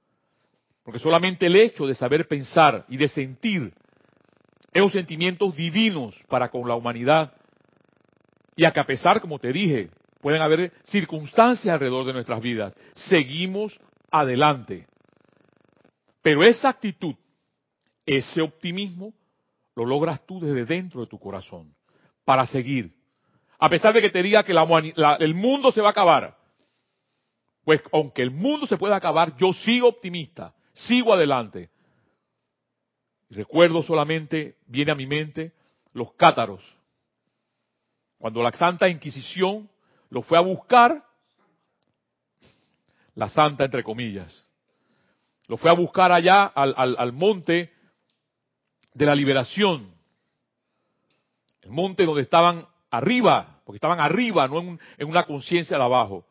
[0.82, 3.72] Porque solamente el hecho de saber pensar y de sentir
[4.72, 7.32] esos sentimientos divinos para con la humanidad
[8.54, 12.74] y a que a pesar, como te dije, pueden haber circunstancias alrededor de nuestras vidas,
[12.94, 13.78] seguimos
[14.10, 14.86] adelante.
[16.22, 17.14] Pero esa actitud,
[18.04, 19.14] ese optimismo,
[19.74, 21.74] lo logras tú desde dentro de tu corazón,
[22.24, 22.94] para seguir,
[23.58, 26.36] a pesar de que te diga que el mundo se va a acabar.
[27.64, 31.70] Pues aunque el mundo se pueda acabar, yo sigo optimista, sigo adelante.
[33.28, 35.52] Recuerdo solamente, viene a mi mente,
[35.92, 36.62] los cátaros.
[38.18, 39.68] Cuando la Santa Inquisición
[40.10, 41.04] lo fue a buscar,
[43.14, 44.44] la Santa entre comillas,
[45.46, 47.72] lo fue a buscar allá al, al monte
[48.94, 49.94] de la liberación,
[51.62, 56.24] el monte donde estaban arriba, porque estaban arriba, no en, una conciencia de abajo.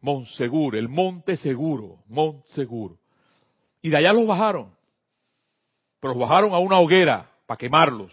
[0.00, 1.98] Monsegur, el monte seguro,
[2.48, 2.98] seguro.
[3.82, 4.74] Y de allá los bajaron.
[6.00, 8.12] Pero los bajaron a una hoguera para quemarlos.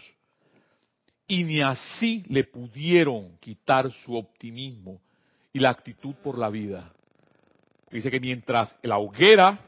[1.28, 5.00] Y ni así le pudieron quitar su optimismo
[5.52, 6.90] y la actitud por la vida.
[7.90, 9.58] Dice que mientras la hoguera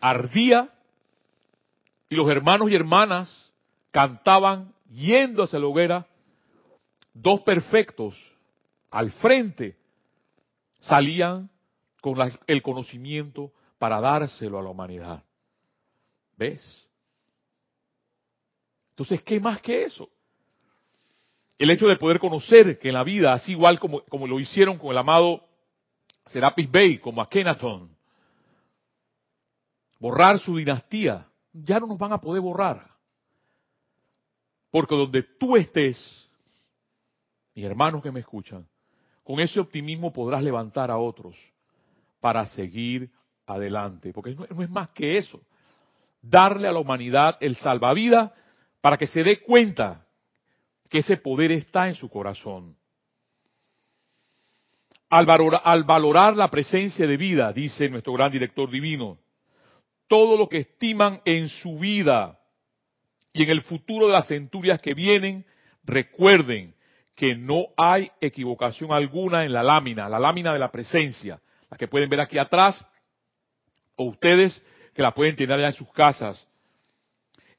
[0.00, 0.68] ardía
[2.08, 3.52] y los hermanos y hermanas
[3.92, 6.06] cantaban yendo hacia la hoguera,
[7.14, 8.14] dos perfectos
[8.90, 9.76] al frente
[10.80, 11.48] salían
[12.00, 15.22] con el conocimiento para dárselo a la humanidad.
[16.36, 16.88] ¿Ves?
[19.02, 20.08] Entonces, ¿qué más que eso?
[21.58, 24.78] El hecho de poder conocer que en la vida, así igual como, como lo hicieron
[24.78, 25.44] con el amado
[26.26, 27.90] Serapis Bey, como Kenaton,
[29.98, 32.92] borrar su dinastía, ya no nos van a poder borrar.
[34.70, 36.30] Porque donde tú estés,
[37.56, 38.64] mis hermanos que me escuchan,
[39.24, 41.34] con ese optimismo podrás levantar a otros
[42.20, 43.10] para seguir
[43.46, 44.12] adelante.
[44.12, 45.40] Porque no, es más que eso.
[46.22, 48.30] Darle a la humanidad el salvavidas
[48.82, 50.04] para que se dé cuenta
[50.90, 52.76] que ese poder está en su corazón.
[55.08, 59.18] Al valorar, al valorar, la presencia de vida, dice nuestro gran director divino,
[60.08, 62.38] todo lo que estiman en su vida
[63.32, 65.46] y en el futuro de las centurias que vienen,
[65.84, 66.74] recuerden
[67.16, 71.40] que no hay equivocación alguna en la lámina, la lámina de la presencia,
[71.70, 72.84] la que pueden ver aquí atrás,
[73.96, 74.62] o ustedes
[74.94, 76.46] que la pueden tener allá en sus casas.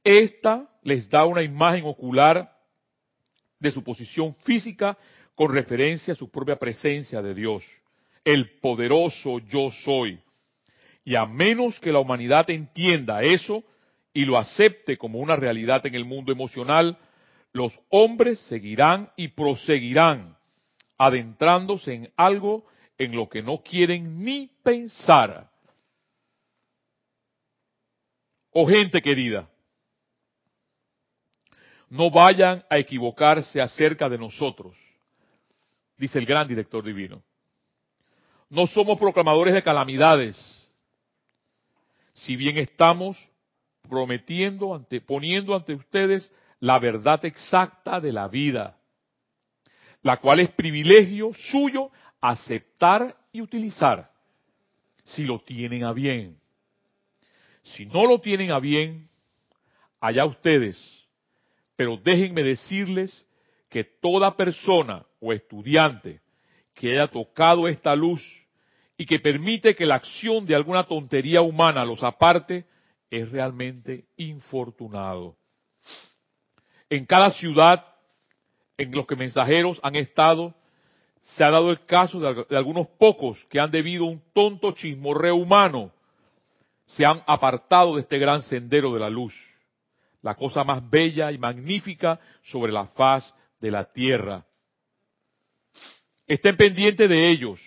[0.04, 2.52] Esta les da una imagen ocular
[3.60, 4.98] de su posición física
[5.36, 7.64] con referencia a su propia presencia de Dios,
[8.24, 10.20] el poderoso yo soy.
[11.04, 13.64] Y a menos que la humanidad entienda eso,
[14.14, 16.98] y lo acepte como una realidad en el mundo emocional,
[17.52, 20.38] los hombres seguirán y proseguirán
[20.98, 22.66] adentrándose en algo
[22.98, 25.50] en lo que no quieren ni pensar.
[28.52, 29.50] Oh gente querida,
[31.94, 34.76] no vayan a equivocarse acerca de nosotros,
[35.96, 37.22] dice el gran director divino.
[38.50, 40.36] No somos proclamadores de calamidades,
[42.14, 43.16] si bien estamos
[43.88, 48.76] prometiendo, ante, poniendo ante ustedes la verdad exacta de la vida,
[50.02, 54.12] la cual es privilegio suyo aceptar y utilizar.
[55.04, 56.40] si lo tienen a bien.
[57.62, 59.10] Si no lo tienen a bien,
[60.00, 61.03] allá ustedes.
[61.76, 63.26] Pero déjenme decirles
[63.70, 66.22] que toda persona o estudiante
[66.74, 68.22] que haya tocado esta luz
[68.98, 72.66] y que permite que la acción de alguna tontería humana los aparte,
[73.10, 75.36] es realmente infortunado.
[76.90, 77.86] En cada ciudad
[78.78, 80.54] en los que mensajeros han estado,
[81.22, 85.36] se ha dado el caso de, algunos pocos que han debido a un tonto chismorreo
[85.36, 85.92] humano,
[86.86, 89.34] se han apartado de este gran sendero de la luz,
[90.24, 94.46] la cosa más bella y magnífica sobre la faz de la tierra.
[96.26, 97.60] Estén pendientes de ellos.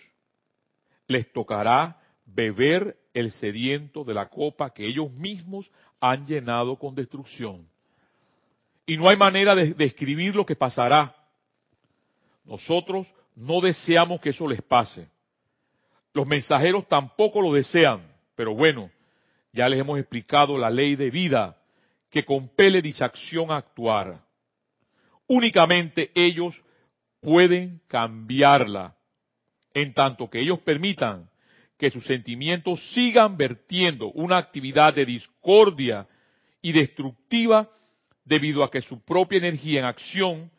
[1.07, 7.69] Les tocará beber el sediento de la copa que ellos mismos han llenado con destrucción.
[8.87, 11.14] Y no hay manera de describir lo que pasará.
[12.45, 15.09] Nosotros no deseamos que eso les pase.
[16.14, 18.01] Los mensajeros tampoco lo desean,
[18.35, 18.90] pero bueno,
[19.53, 21.59] ya les hemos explicado la ley de vida
[22.16, 24.24] que compele dicha acción a actuar.
[25.26, 26.59] Únicamente ellos
[27.20, 28.96] pueden cambiarla,
[29.74, 31.29] en tanto que ellos permitan
[31.76, 36.09] que sus sentimientos sigan vertiendo una actividad de discordia
[36.62, 37.70] y destructiva
[38.24, 40.50] debido a que su propia energía en acción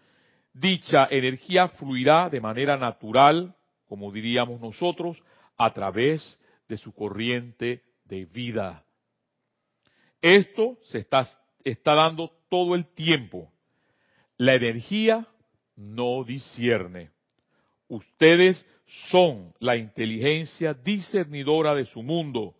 [0.53, 3.55] dicha energía fluirá de manera natural,
[3.87, 5.19] como diríamos nosotros,
[5.57, 6.39] a través
[6.69, 8.83] de su corriente de vida.
[10.21, 11.25] Esto se está,
[11.69, 13.51] está dando todo el tiempo.
[14.37, 15.27] La energía
[15.75, 17.11] no discierne.
[17.87, 18.65] Ustedes
[19.09, 22.55] son la inteligencia discernidora de su mundo,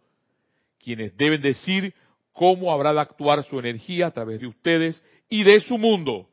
[0.79, 1.93] quienes deben decir
[2.31, 6.29] cómo habrá de actuar su energía a través de ustedes y de su mundo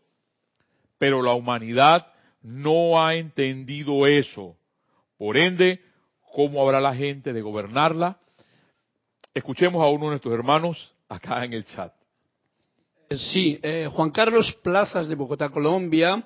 [0.99, 2.07] pero la humanidad
[2.41, 4.57] no ha entendido eso.
[5.19, 5.81] Por ende,
[6.33, 8.19] ¿cómo habrá la gente de gobernarla?
[9.33, 11.93] Escuchemos a uno de nuestros hermanos acá en el chat.
[13.11, 16.23] Sí, eh, Juan Carlos Plazas de Bogotá, Colombia,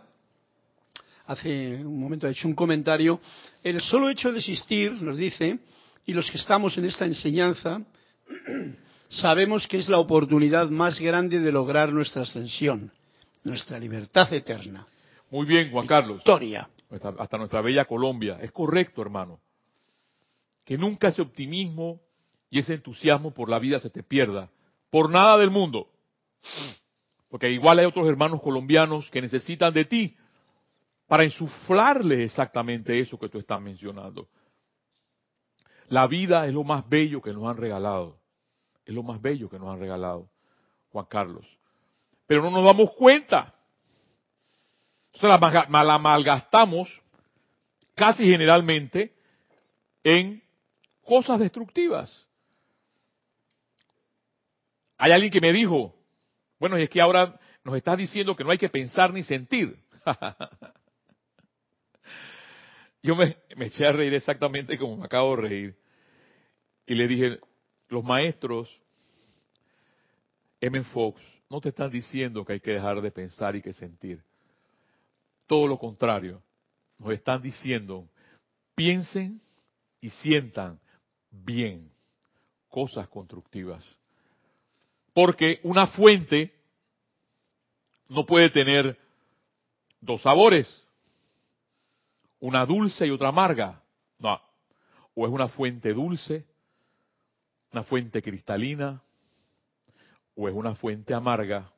[1.26, 3.20] hace un momento ha hecho un comentario.
[3.62, 5.58] El solo hecho de existir, nos dice,
[6.06, 7.82] y los que estamos en esta enseñanza,
[9.08, 12.92] sabemos que es la oportunidad más grande de lograr nuestra ascensión
[13.44, 14.86] nuestra libertad eterna.
[15.30, 16.18] Muy bien, Juan Carlos.
[16.18, 16.68] Historia.
[16.90, 18.38] Hasta nuestra bella Colombia.
[18.40, 19.40] Es correcto, hermano.
[20.64, 22.00] Que nunca ese optimismo
[22.50, 24.50] y ese entusiasmo por la vida se te pierda.
[24.90, 25.88] Por nada del mundo.
[27.30, 30.16] Porque igual hay otros hermanos colombianos que necesitan de ti
[31.06, 34.28] para insuflarles exactamente eso que tú estás mencionando.
[35.88, 38.18] La vida es lo más bello que nos han regalado.
[38.84, 40.30] Es lo más bello que nos han regalado,
[40.90, 41.46] Juan Carlos
[42.28, 43.54] pero no nos damos cuenta.
[45.14, 46.88] Entonces la, la malgastamos
[47.94, 49.16] casi generalmente
[50.04, 50.40] en
[51.02, 52.28] cosas destructivas.
[54.98, 55.94] Hay alguien que me dijo,
[56.58, 59.78] bueno, y es que ahora nos estás diciendo que no hay que pensar ni sentir.
[63.02, 65.76] Yo me, eché a reír exactamente como me acabo de reír.
[66.86, 67.38] Y le dije,
[67.88, 68.68] los maestros,
[70.60, 70.82] M.
[70.84, 74.22] Fox, no te están diciendo que hay que dejar de pensar y que sentir.
[75.46, 76.42] Todo lo contrario,
[76.98, 78.08] nos están diciendo,
[78.74, 79.40] piensen
[80.00, 80.80] y sientan
[81.30, 81.90] bien
[82.68, 83.97] cosas constructivas.
[85.18, 86.54] Porque una fuente
[88.08, 88.96] no puede tener
[90.00, 90.86] dos sabores,
[92.38, 93.82] una dulce y otra amarga.
[94.20, 94.40] No,
[95.16, 96.46] o es una fuente dulce,
[97.72, 99.02] una fuente cristalina,
[100.36, 101.68] o es una fuente amarga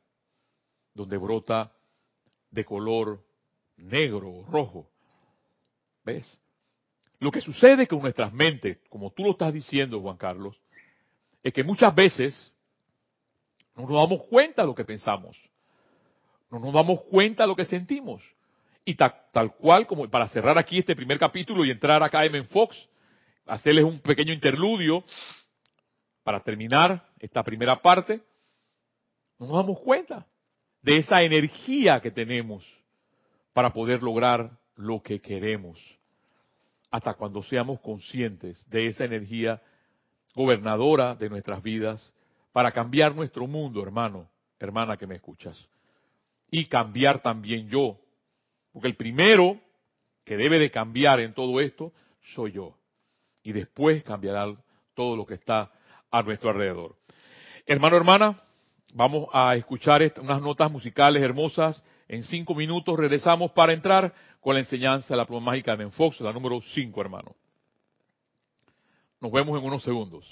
[0.92, 1.72] donde brota
[2.50, 3.24] de color
[3.79, 4.90] negro o rojo.
[6.05, 6.38] ¿Ves?
[7.18, 10.61] Lo que sucede con nuestras mentes, como tú lo estás diciendo, Juan Carlos,
[11.42, 12.53] es que muchas veces
[13.80, 15.36] no nos damos cuenta de lo que pensamos,
[16.50, 18.22] no nos damos cuenta de lo que sentimos.
[18.84, 22.88] Y tal, cual como para cerrar aquí este primer capítulo y entrar acá en Fox,
[23.46, 25.05] hacerles un pequeño interludio
[26.22, 28.20] para terminar esta primera parte,
[29.38, 30.26] no nos damos cuenta
[30.82, 32.64] de esa energía que tenemos
[33.52, 35.78] para poder lograr lo que queremos.
[36.90, 39.62] Hasta cuando seamos conscientes de esa energía
[40.34, 42.14] gobernadora de nuestras vidas
[42.53, 44.28] para cambiar nuestro mundo, hermano,
[44.59, 45.68] hermana que me escuchas.
[46.51, 47.98] Y cambiar también yo.
[48.72, 49.61] Porque el primero
[50.24, 51.92] que debe de cambiar en todo esto
[52.34, 52.76] soy yo.
[53.42, 54.55] Y después cambiará
[54.94, 55.70] todo lo que está
[56.11, 56.96] a nuestro alrededor.
[57.66, 58.36] Hermano, hermana,
[58.92, 61.82] Vamos a escuchar unas notas musicales hermosas.
[62.09, 66.20] En cinco minutos regresamos para entrar con la enseñanza de la pluma mágica de Menfox,
[66.20, 67.36] la número cinco, hermano.
[69.20, 70.26] Nos vemos en unos segundos.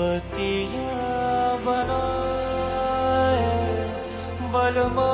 [0.00, 1.08] पतिया
[1.64, 2.04] बनो
[4.52, 5.10] बलमा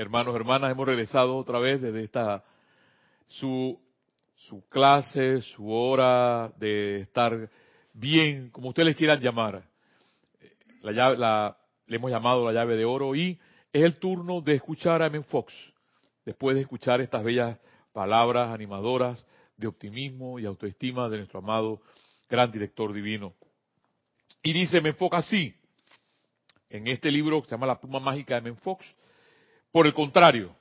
[0.00, 2.42] hermanos, hermanas, hemos regresado otra vez desde esta
[3.28, 3.78] su
[4.34, 7.50] su clase, su hora de estar
[7.92, 9.62] bien, como ustedes les quieran llamar.
[10.80, 13.38] La llave, la, le hemos llamado la llave de oro y
[13.70, 15.22] es el turno de escuchar a M.
[15.24, 15.52] Fox,
[16.24, 17.58] después de escuchar estas bellas
[17.92, 19.26] palabras animadoras
[19.58, 21.82] de optimismo y autoestima de nuestro amado
[22.28, 23.34] gran director divino.
[24.42, 25.54] Y dice, me enfoca así,
[26.70, 28.86] en este libro que se llama La pluma mágica de Men Fox.
[29.72, 30.56] Por el contrario,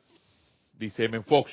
[0.73, 1.51] dice Men Fox,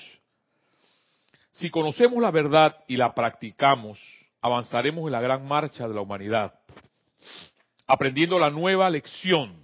[1.52, 3.98] si conocemos la verdad y la practicamos,
[4.42, 6.60] avanzaremos en la gran marcha de la humanidad,
[7.86, 9.56] aprendiendo la nueva lección,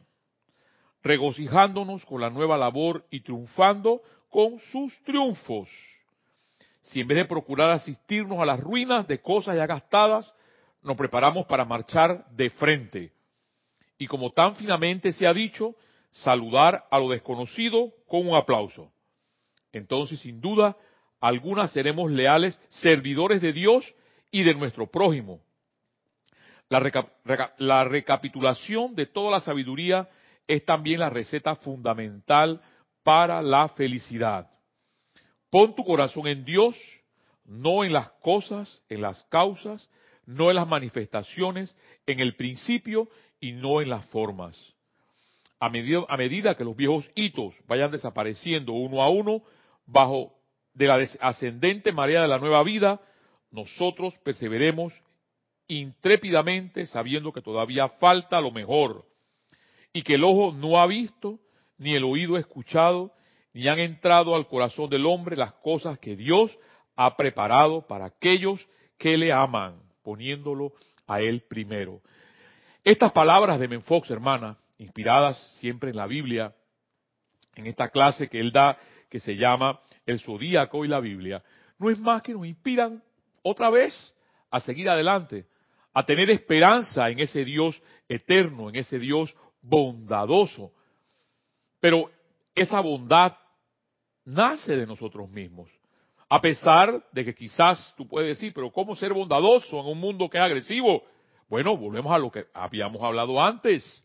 [1.02, 5.68] regocijándonos con la nueva labor y triunfando con sus triunfos.
[6.80, 10.32] Si en vez de procurar asistirnos a las ruinas de cosas ya gastadas,
[10.82, 13.12] nos preparamos para marchar de frente,
[13.98, 15.76] y como tan finamente se ha dicho,
[16.12, 18.92] saludar a lo desconocido con un aplauso.
[19.72, 20.76] Entonces, sin duda
[21.20, 23.94] alguna, seremos leales servidores de Dios
[24.30, 25.40] y de nuestro prójimo.
[26.68, 30.08] La recapitulación de toda la sabiduría
[30.46, 32.60] es también la receta fundamental
[33.02, 34.50] para la felicidad.
[35.50, 36.76] Pon tu corazón en Dios,
[37.44, 39.90] no en las cosas, en las causas,
[40.24, 43.08] no en las manifestaciones, en el principio
[43.38, 44.56] y no en las formas.
[45.62, 49.44] A medida, que los viejos hitos vayan desapareciendo uno a uno,
[49.86, 50.34] bajo
[50.74, 53.00] de la ascendente marea de la nueva vida,
[53.52, 54.92] nosotros perseveremos
[55.68, 59.06] intrépidamente sabiendo que todavía falta lo mejor
[59.92, 61.38] y que el ojo no ha visto,
[61.78, 63.12] ni el oído escuchado,
[63.52, 66.58] ni han entrado al corazón del hombre las cosas que Dios
[66.96, 68.66] ha preparado para aquellos
[68.98, 70.72] que le aman, poniéndolo
[71.06, 72.00] a él primero.
[72.82, 76.54] Estas palabras de Menfox, hermana, inspiradas siempre en la Biblia,
[77.54, 78.78] en esta clase que él da,
[79.08, 81.42] que se llama El Zodíaco y la Biblia,
[81.78, 83.02] no es más que nos inspiran
[83.42, 83.94] otra vez
[84.50, 85.46] a seguir adelante,
[85.94, 90.72] a tener esperanza en ese Dios eterno, en ese Dios bondadoso.
[91.80, 92.10] Pero
[92.54, 93.36] esa bondad
[94.24, 95.70] nace de nosotros mismos.
[96.28, 100.30] A pesar de que quizás tú puedes decir, pero ¿cómo ser bondadoso en un mundo
[100.30, 101.02] que es agresivo?
[101.48, 104.02] Bueno, volvemos a lo que habíamos hablado antes.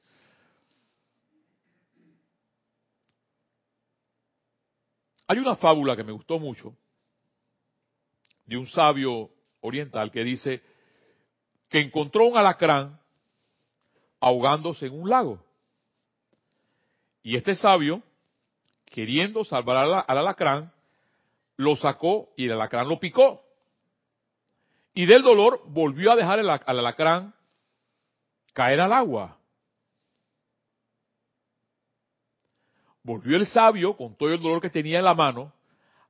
[5.28, 6.74] Hay una fábula que me gustó mucho
[8.46, 9.30] de un sabio
[9.62, 10.62] oriental que dice
[11.70, 13.00] que encontró un alacrán
[14.20, 15.44] ahogándose en un lago.
[17.22, 18.02] Y este sabio,
[18.86, 20.72] queriendo salvar al, alacrán,
[21.58, 23.44] lo sacó y el alacrán lo picó.
[24.94, 27.34] Y del dolor volvió a dejar al alacrán
[28.54, 29.38] caer al agua.
[33.08, 35.54] Volvió el sabio, con todo el dolor que tenía en la mano,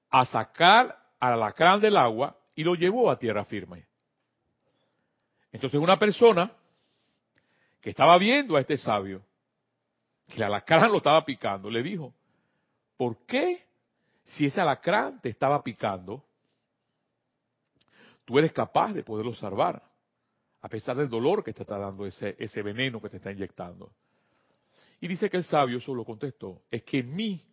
[0.09, 3.85] a sacar al alacrán del agua y lo llevó a tierra firme.
[5.51, 6.51] Entonces una persona
[7.81, 9.21] que estaba viendo a este sabio,
[10.27, 12.15] que el alacrán lo estaba picando, le dijo,
[12.97, 13.63] ¿por qué
[14.23, 16.23] si ese alacrán te estaba picando,
[18.25, 19.83] tú eres capaz de poderlo salvar?
[20.61, 23.91] a pesar del dolor que te está dando ese, ese veneno que te está inyectando.
[24.99, 27.43] Y dice que el sabio solo contestó, es que mi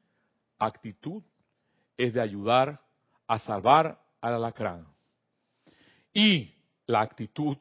[0.59, 1.23] actitud
[1.97, 2.81] es de ayudar
[3.27, 4.87] a salvar al alacrán.
[6.13, 6.55] Y
[6.87, 7.57] la actitud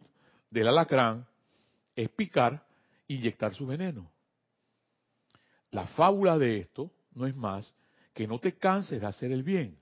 [0.50, 1.26] del alacrán
[1.96, 2.66] es picar,
[3.08, 4.10] inyectar su veneno.
[5.72, 7.74] La fábula de esto no es más
[8.14, 9.78] que no te canses de hacer el bien,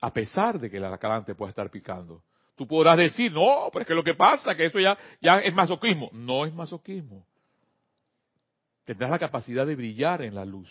[0.00, 2.22] a pesar de que el alacrán te pueda estar picando.
[2.54, 5.52] Tú podrás decir, no, pero es que lo que pasa que eso ya, ya es
[5.52, 6.10] masoquismo.
[6.12, 7.26] No es masoquismo.
[8.84, 10.70] Tendrás la capacidad de brillar en la luz.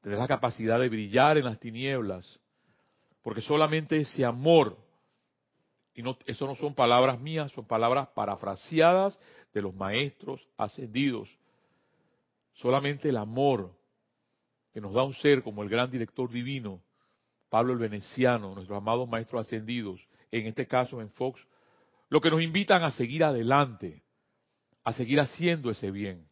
[0.00, 2.38] Tendrás la capacidad de brillar en las tinieblas.
[3.22, 4.78] Porque solamente ese amor,
[5.94, 9.20] y no, eso no son palabras mías, son palabras parafraseadas
[9.52, 11.28] de los maestros ascendidos.
[12.54, 13.76] Solamente el amor
[14.72, 16.80] que nos da un ser como el gran director divino,
[17.48, 20.00] Pablo el Veneciano, nuestros amados maestros ascendidos,
[20.30, 21.44] en este caso en Fox,
[22.08, 24.02] lo que nos invitan a seguir adelante,
[24.84, 26.29] a seguir haciendo ese bien,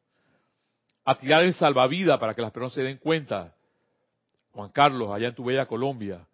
[1.09, 3.57] a tirar el salvavidas para que las personas se den cuenta,
[4.53, 6.29] Juan Carlos, allá en tu bella Colombia,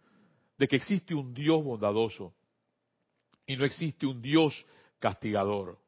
[0.58, 2.34] de que existe un Dios bondadoso
[3.46, 4.66] y no existe un Dios
[4.98, 5.78] castigador.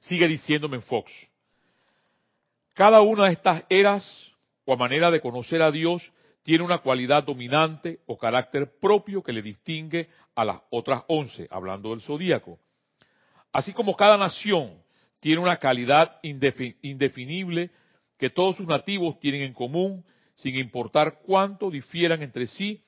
[0.00, 1.12] Sigue diciéndome en Fox,
[2.72, 4.32] cada una de estas eras
[4.64, 6.10] o manera de conocer a Dios
[6.42, 11.90] tiene una cualidad dominante o carácter propio que le distingue a las otras once, hablando
[11.90, 12.58] del zodíaco.
[13.52, 14.82] Así como cada nación
[15.24, 17.70] tiene una calidad indefinible
[18.18, 20.04] que todos sus nativos tienen en común,
[20.34, 22.84] sin importar cuánto difieran entre sí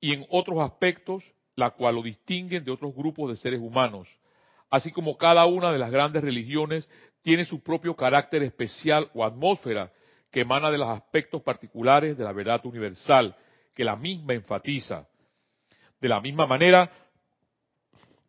[0.00, 1.22] y en otros aspectos,
[1.54, 4.08] la cual lo distinguen de otros grupos de seres humanos.
[4.70, 6.88] Así como cada una de las grandes religiones
[7.20, 9.92] tiene su propio carácter especial o atmósfera
[10.30, 13.36] que emana de los aspectos particulares de la verdad universal,
[13.74, 15.06] que la misma enfatiza.
[16.00, 16.90] De la misma manera,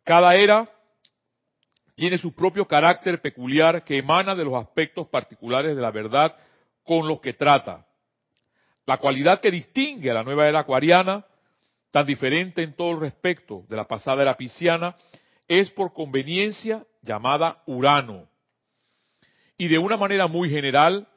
[0.04, 0.68] cada era
[1.98, 6.36] tiene su propio carácter peculiar que emana de los aspectos particulares de la verdad
[6.84, 7.84] con los que trata.
[8.86, 11.26] La cualidad que distingue a la nueva era acuariana,
[11.90, 14.94] tan diferente en todo respecto de la pasada era pisciana,
[15.48, 18.28] es por conveniencia llamada Urano.
[19.56, 21.08] Y de una manera muy general,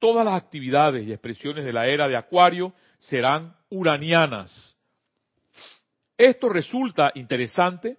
[0.00, 4.74] todas las actividades y expresiones de la era de Acuario serán uranianas.
[6.18, 7.98] Esto resulta interesante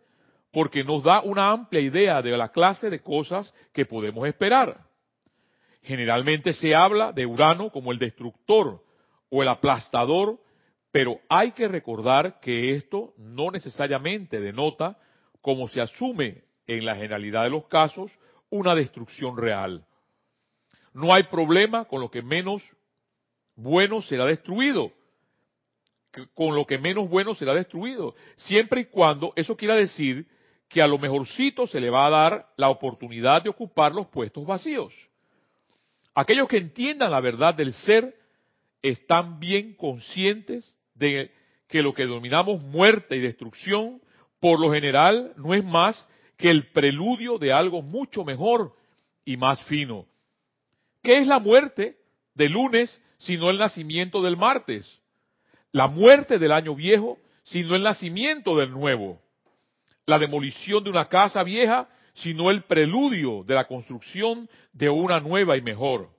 [0.55, 4.85] porque nos da una amplia idea de la clase de cosas que podemos esperar.
[5.83, 8.81] Generalmente se habla de Urano como el destructor
[9.29, 10.39] o el aplastador,
[10.93, 14.97] pero hay que recordar que esto no necesariamente denota,
[15.41, 18.17] como se asume en la generalidad de los casos,
[18.49, 19.85] una destrucción real.
[20.93, 22.63] No hay problema con lo que menos
[23.57, 24.93] bueno será destruido,
[26.33, 30.33] con lo que menos bueno será destruido, siempre y cuando eso quiera decir
[30.75, 34.45] que a lo mejorcito se le va a dar la oportunidad de ocupar los puestos
[34.45, 34.93] vacíos.
[36.13, 38.13] Aquellos que entiendan la verdad del ser
[38.81, 41.31] están bien conscientes de
[41.69, 44.01] que lo que denominamos muerte y destrucción,
[44.41, 48.75] por lo general, no es más que el preludio de algo mucho mejor
[49.23, 50.05] y más fino.
[51.01, 51.95] ¿Qué es la muerte
[52.33, 55.01] del lunes sino el nacimiento del martes?
[55.71, 59.21] La muerte del año viejo sino el nacimiento del nuevo
[60.05, 65.57] la demolición de una casa vieja, sino el preludio de la construcción de una nueva
[65.57, 66.09] y mejor.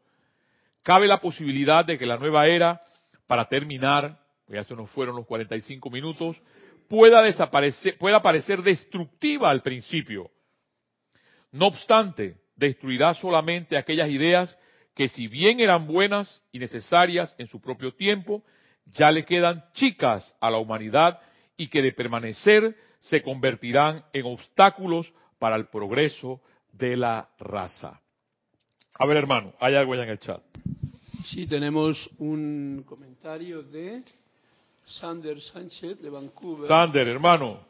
[0.82, 2.82] Cabe la posibilidad de que la nueva era,
[3.26, 4.18] para terminar,
[4.48, 6.40] ya se nos fueron los 45 minutos,
[6.88, 10.30] pueda desaparecer, pueda parecer destructiva al principio.
[11.50, 14.56] No obstante, destruirá solamente aquellas ideas
[14.94, 18.44] que si bien eran buenas y necesarias en su propio tiempo,
[18.86, 21.20] ya le quedan chicas a la humanidad
[21.56, 22.76] y que de permanecer
[23.08, 26.40] se convertirán en obstáculos para el progreso
[26.72, 28.00] de la raza.
[28.98, 30.42] A ver, hermano, hay algo allá en el chat.
[31.26, 34.02] Sí, tenemos un comentario de
[34.86, 36.68] Sander Sánchez de Vancouver.
[36.68, 37.60] Sander, hermano.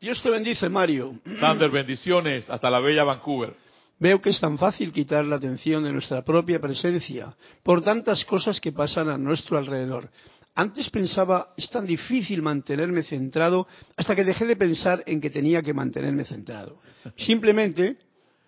[0.00, 1.20] Dios te bendice, Mario.
[1.38, 3.54] Sander, bendiciones hasta la bella Vancouver.
[3.98, 8.60] Veo que es tan fácil quitar la atención de nuestra propia presencia por tantas cosas
[8.60, 10.10] que pasan a nuestro alrededor.
[10.54, 15.62] Antes pensaba, es tan difícil mantenerme centrado hasta que dejé de pensar en que tenía
[15.62, 16.78] que mantenerme centrado.
[17.16, 17.96] Simplemente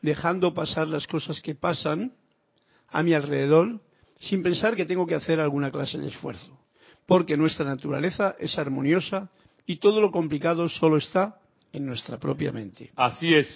[0.03, 2.13] dejando pasar las cosas que pasan
[2.89, 3.81] a mi alrededor
[4.21, 6.59] sin pensar que tengo que hacer alguna clase de esfuerzo.
[7.07, 9.31] Porque nuestra naturaleza es armoniosa
[9.67, 11.41] y todo lo complicado solo está
[11.73, 12.93] en nuestra propia mente.
[12.97, 13.49] Así es,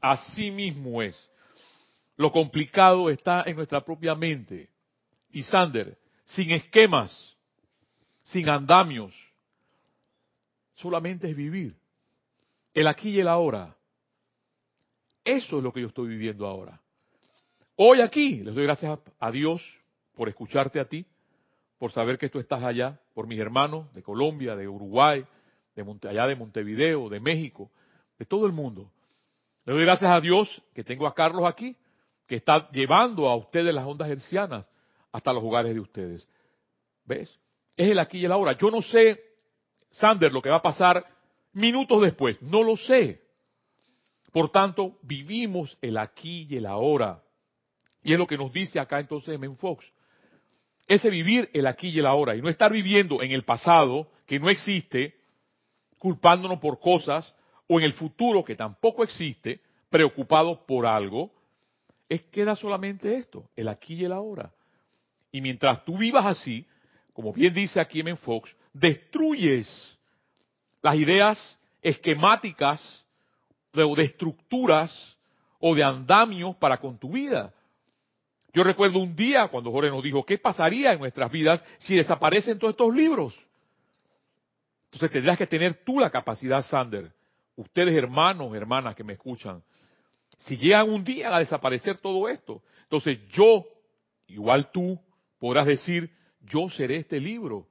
[0.00, 1.16] así mismo es.
[2.16, 4.68] Lo complicado está en nuestra propia mente.
[5.32, 7.34] Y Sander, sin esquemas,
[8.30, 9.14] sin andamios.
[10.74, 11.76] Solamente es vivir.
[12.72, 13.76] El aquí y el ahora.
[15.24, 16.80] Eso es lo que yo estoy viviendo ahora.
[17.76, 19.62] Hoy aquí les doy gracias a Dios
[20.14, 21.06] por escucharte a ti,
[21.78, 25.24] por saber que tú estás allá, por mis hermanos de Colombia, de Uruguay,
[25.74, 27.70] de allá de Montevideo, de México,
[28.18, 28.90] de todo el mundo.
[29.64, 31.76] Le doy gracias a Dios que tengo a Carlos aquí,
[32.26, 34.68] que está llevando a ustedes las ondas hercianas
[35.10, 36.28] hasta los hogares de ustedes.
[37.04, 37.39] ¿Ves?
[37.80, 38.56] Es el aquí y el ahora.
[38.58, 39.18] Yo no sé,
[39.90, 41.02] Sander, lo que va a pasar
[41.54, 42.40] minutos después.
[42.42, 43.22] No lo sé.
[44.32, 47.22] Por tanto, vivimos el aquí y el ahora.
[48.02, 49.90] Y es lo que nos dice acá entonces Men Fox.
[50.86, 54.38] Ese vivir el aquí y el ahora y no estar viviendo en el pasado que
[54.38, 55.14] no existe,
[55.98, 57.34] culpándonos por cosas,
[57.66, 61.32] o en el futuro que tampoco existe, preocupados por algo,
[62.08, 64.52] es que era solamente esto, el aquí y el ahora.
[65.32, 66.66] Y mientras tú vivas así,
[67.20, 69.68] como bien dice aquí en Fox, destruyes
[70.80, 73.06] las ideas esquemáticas
[73.74, 75.18] de, de estructuras
[75.58, 77.52] o de andamios para con tu vida.
[78.54, 82.58] Yo recuerdo un día cuando Jorge nos dijo, ¿qué pasaría en nuestras vidas si desaparecen
[82.58, 83.38] todos estos libros?
[84.86, 87.12] Entonces tendrás que tener tú la capacidad, Sander,
[87.54, 89.62] ustedes hermanos, hermanas que me escuchan,
[90.38, 93.66] si llegan un día a desaparecer todo esto, entonces yo,
[94.26, 94.98] igual tú,
[95.38, 96.10] podrás decir,
[96.40, 97.66] yo seré este libro.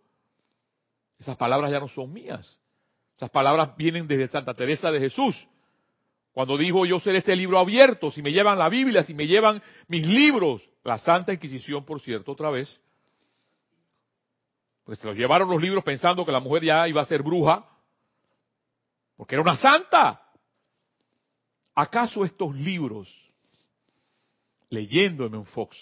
[1.19, 2.59] Esas palabras ya no son mías.
[3.15, 5.35] Esas palabras vienen desde Santa Teresa de Jesús,
[6.31, 9.61] Cuando dijo yo seré este libro abierto, si me llevan la Biblia, si me llevan
[9.87, 12.79] mis libros, la Santa Inquisición, por cierto, otra vez,
[14.85, 17.65] pues se los llevaron los libros pensando que la mujer ya iba a ser bruja,
[19.17, 20.21] porque era una santa.
[21.75, 23.09] ¿Acaso estos libros,
[24.69, 25.43] leyendo M.
[25.45, 25.75] Fox,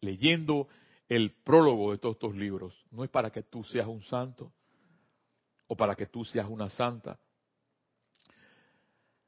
[0.00, 0.68] leyendo
[1.08, 4.52] el prólogo de todos estos libros, no es para que tú seas un santo
[5.66, 7.18] o para que tú seas una santa?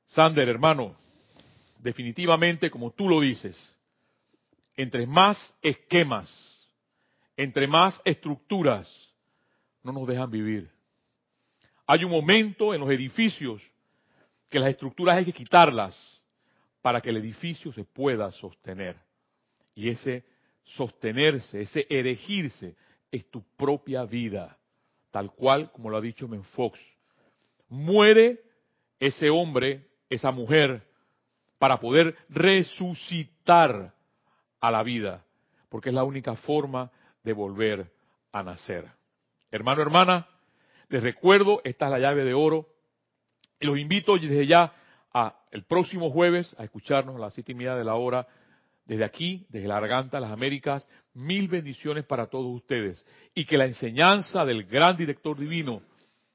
[0.07, 0.97] Sander, hermano,
[1.79, 3.57] definitivamente, como tú lo dices,
[4.77, 6.31] entre más esquemas,
[7.37, 8.89] entre más estructuras,
[9.83, 10.71] no nos dejan vivir.
[11.87, 13.63] Hay un momento en los edificios
[14.49, 15.97] que las estructuras hay que quitarlas
[16.81, 18.97] para que el edificio se pueda sostener.
[19.75, 20.25] Y ese
[20.65, 22.77] sostenerse, ese erigirse,
[23.11, 24.59] es tu propia vida,
[25.11, 26.79] tal cual como lo ha dicho Menfox.
[27.69, 28.43] Muere
[28.99, 30.83] ese hombre esa mujer
[31.59, 33.95] para poder resucitar
[34.61, 35.25] a la vida,
[35.69, 36.91] porque es la única forma
[37.23, 37.93] de volver
[38.33, 38.91] a nacer.
[39.51, 40.27] Hermano, hermana,
[40.89, 42.69] les recuerdo, esta es la llave de oro,
[43.61, 44.73] y los invito desde ya
[45.13, 48.27] a el próximo jueves a escucharnos a las siete y media de la hora,
[48.85, 53.05] desde aquí, desde la garganta, las Américas, mil bendiciones para todos ustedes,
[53.35, 55.83] y que la enseñanza del gran director divino,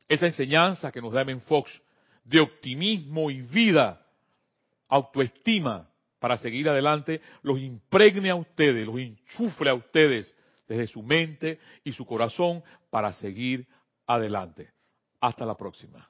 [0.08, 1.82] esa enseñanza que nos da Men Fox,
[2.24, 4.06] de optimismo y vida,
[4.88, 5.90] autoestima
[6.20, 10.36] para seguir adelante, los impregne a ustedes, los enchufle a ustedes
[10.68, 13.68] desde su mente y su corazón para seguir
[14.06, 14.72] adelante.
[15.22, 16.09] Hasta la próxima.